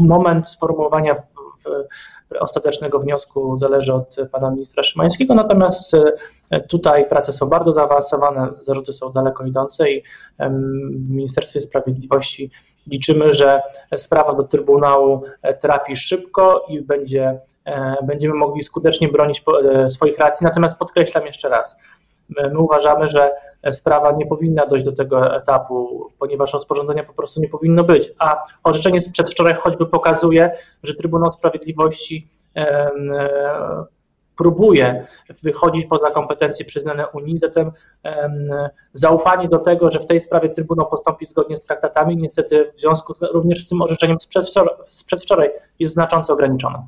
moment 0.00 0.48
sformułowania 0.48 1.22
ostatecznego 2.40 2.98
wniosku 2.98 3.59
zależy 3.59 3.94
od 3.94 4.16
pana 4.33 4.50
ministra 4.50 4.85
Szymańskiego, 4.85 5.35
natomiast 5.35 5.92
tutaj 6.68 7.09
prace 7.09 7.33
są 7.33 7.46
bardzo 7.46 7.72
zaawansowane, 7.72 8.48
zarzuty 8.61 8.92
są 8.92 9.12
daleko 9.12 9.44
idące 9.44 9.90
i 9.90 10.02
w 10.38 11.11
Ministerstwie 11.11 11.61
Sprawiedliwości 11.61 12.50
liczymy, 12.87 13.33
że 13.33 13.62
sprawa 13.96 14.35
do 14.35 14.42
Trybunału 14.42 15.22
trafi 15.61 15.96
szybko 15.96 16.64
i 16.68 16.81
będzie, 16.81 17.40
będziemy 18.02 18.35
mogli 18.35 18.62
skutecznie 18.62 19.09
bronić 19.09 19.44
swoich 19.88 20.18
racji. 20.18 20.44
Natomiast 20.44 20.79
podkreślam 20.79 21.26
jeszcze 21.26 21.48
raz, 21.48 21.76
My 22.29 22.59
uważamy, 22.59 23.09
że 23.09 23.33
sprawa 23.73 24.12
nie 24.12 24.27
powinna 24.27 24.67
dojść 24.67 24.85
do 24.85 24.93
tego 24.93 25.37
etapu, 25.37 26.07
ponieważ 26.19 26.53
rozporządzenia 26.53 27.05
po 27.05 27.12
prostu 27.12 27.41
nie 27.41 27.49
powinno 27.49 27.85
być. 27.85 28.12
A 28.19 28.43
orzeczenie 28.65 29.01
z 29.01 29.12
przedwczoraj 29.12 29.55
choćby 29.55 29.87
pokazuje, 29.87 30.51
że 30.83 30.95
Trybunał 30.95 31.33
Sprawiedliwości 31.33 32.29
próbuje 34.37 35.07
wychodzić 35.43 35.87
poza 35.87 36.11
kompetencje 36.11 36.65
przyznane 36.65 37.09
Unii, 37.09 37.39
zatem 37.39 37.73
zaufanie 38.93 39.49
do 39.49 39.59
tego, 39.59 39.91
że 39.91 40.01
w 40.01 40.07
tej 40.07 40.21
sprawie 40.21 40.49
Trybunał 40.49 40.91
postąpi 40.91 41.27
zgodnie 41.27 41.57
z 41.57 41.67
traktatami, 41.67 42.17
niestety 42.17 42.73
w 42.75 42.81
związku 42.81 43.15
z, 43.15 43.23
również 43.23 43.67
z 43.67 43.69
tym 43.69 43.83
orzeczeniem 43.83 44.17
z 44.89 45.05
przedwczoraj 45.05 45.51
jest 45.79 45.95
znacząco 45.95 46.33
ograniczone. 46.33 46.87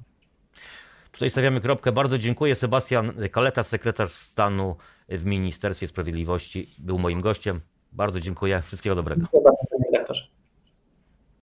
Tutaj 1.13 1.31
stawiamy 1.31 1.61
kropkę. 1.61 1.93
Bardzo 1.93 2.19
dziękuję. 2.19 2.55
Sebastian 2.55 3.13
Kaleta, 3.33 3.63
sekretarz 3.63 4.13
stanu 4.13 4.77
w 5.09 5.25
Ministerstwie 5.25 5.87
Sprawiedliwości, 5.87 6.75
był 6.79 6.99
moim 6.99 7.21
gościem. 7.21 7.61
Bardzo 7.93 8.21
dziękuję. 8.21 8.63
Wszystkiego 8.67 8.97
dobrego. 8.97 9.21
Dziękuję 9.21 9.43
bardzo, 9.43 9.67
panie. 9.71 10.29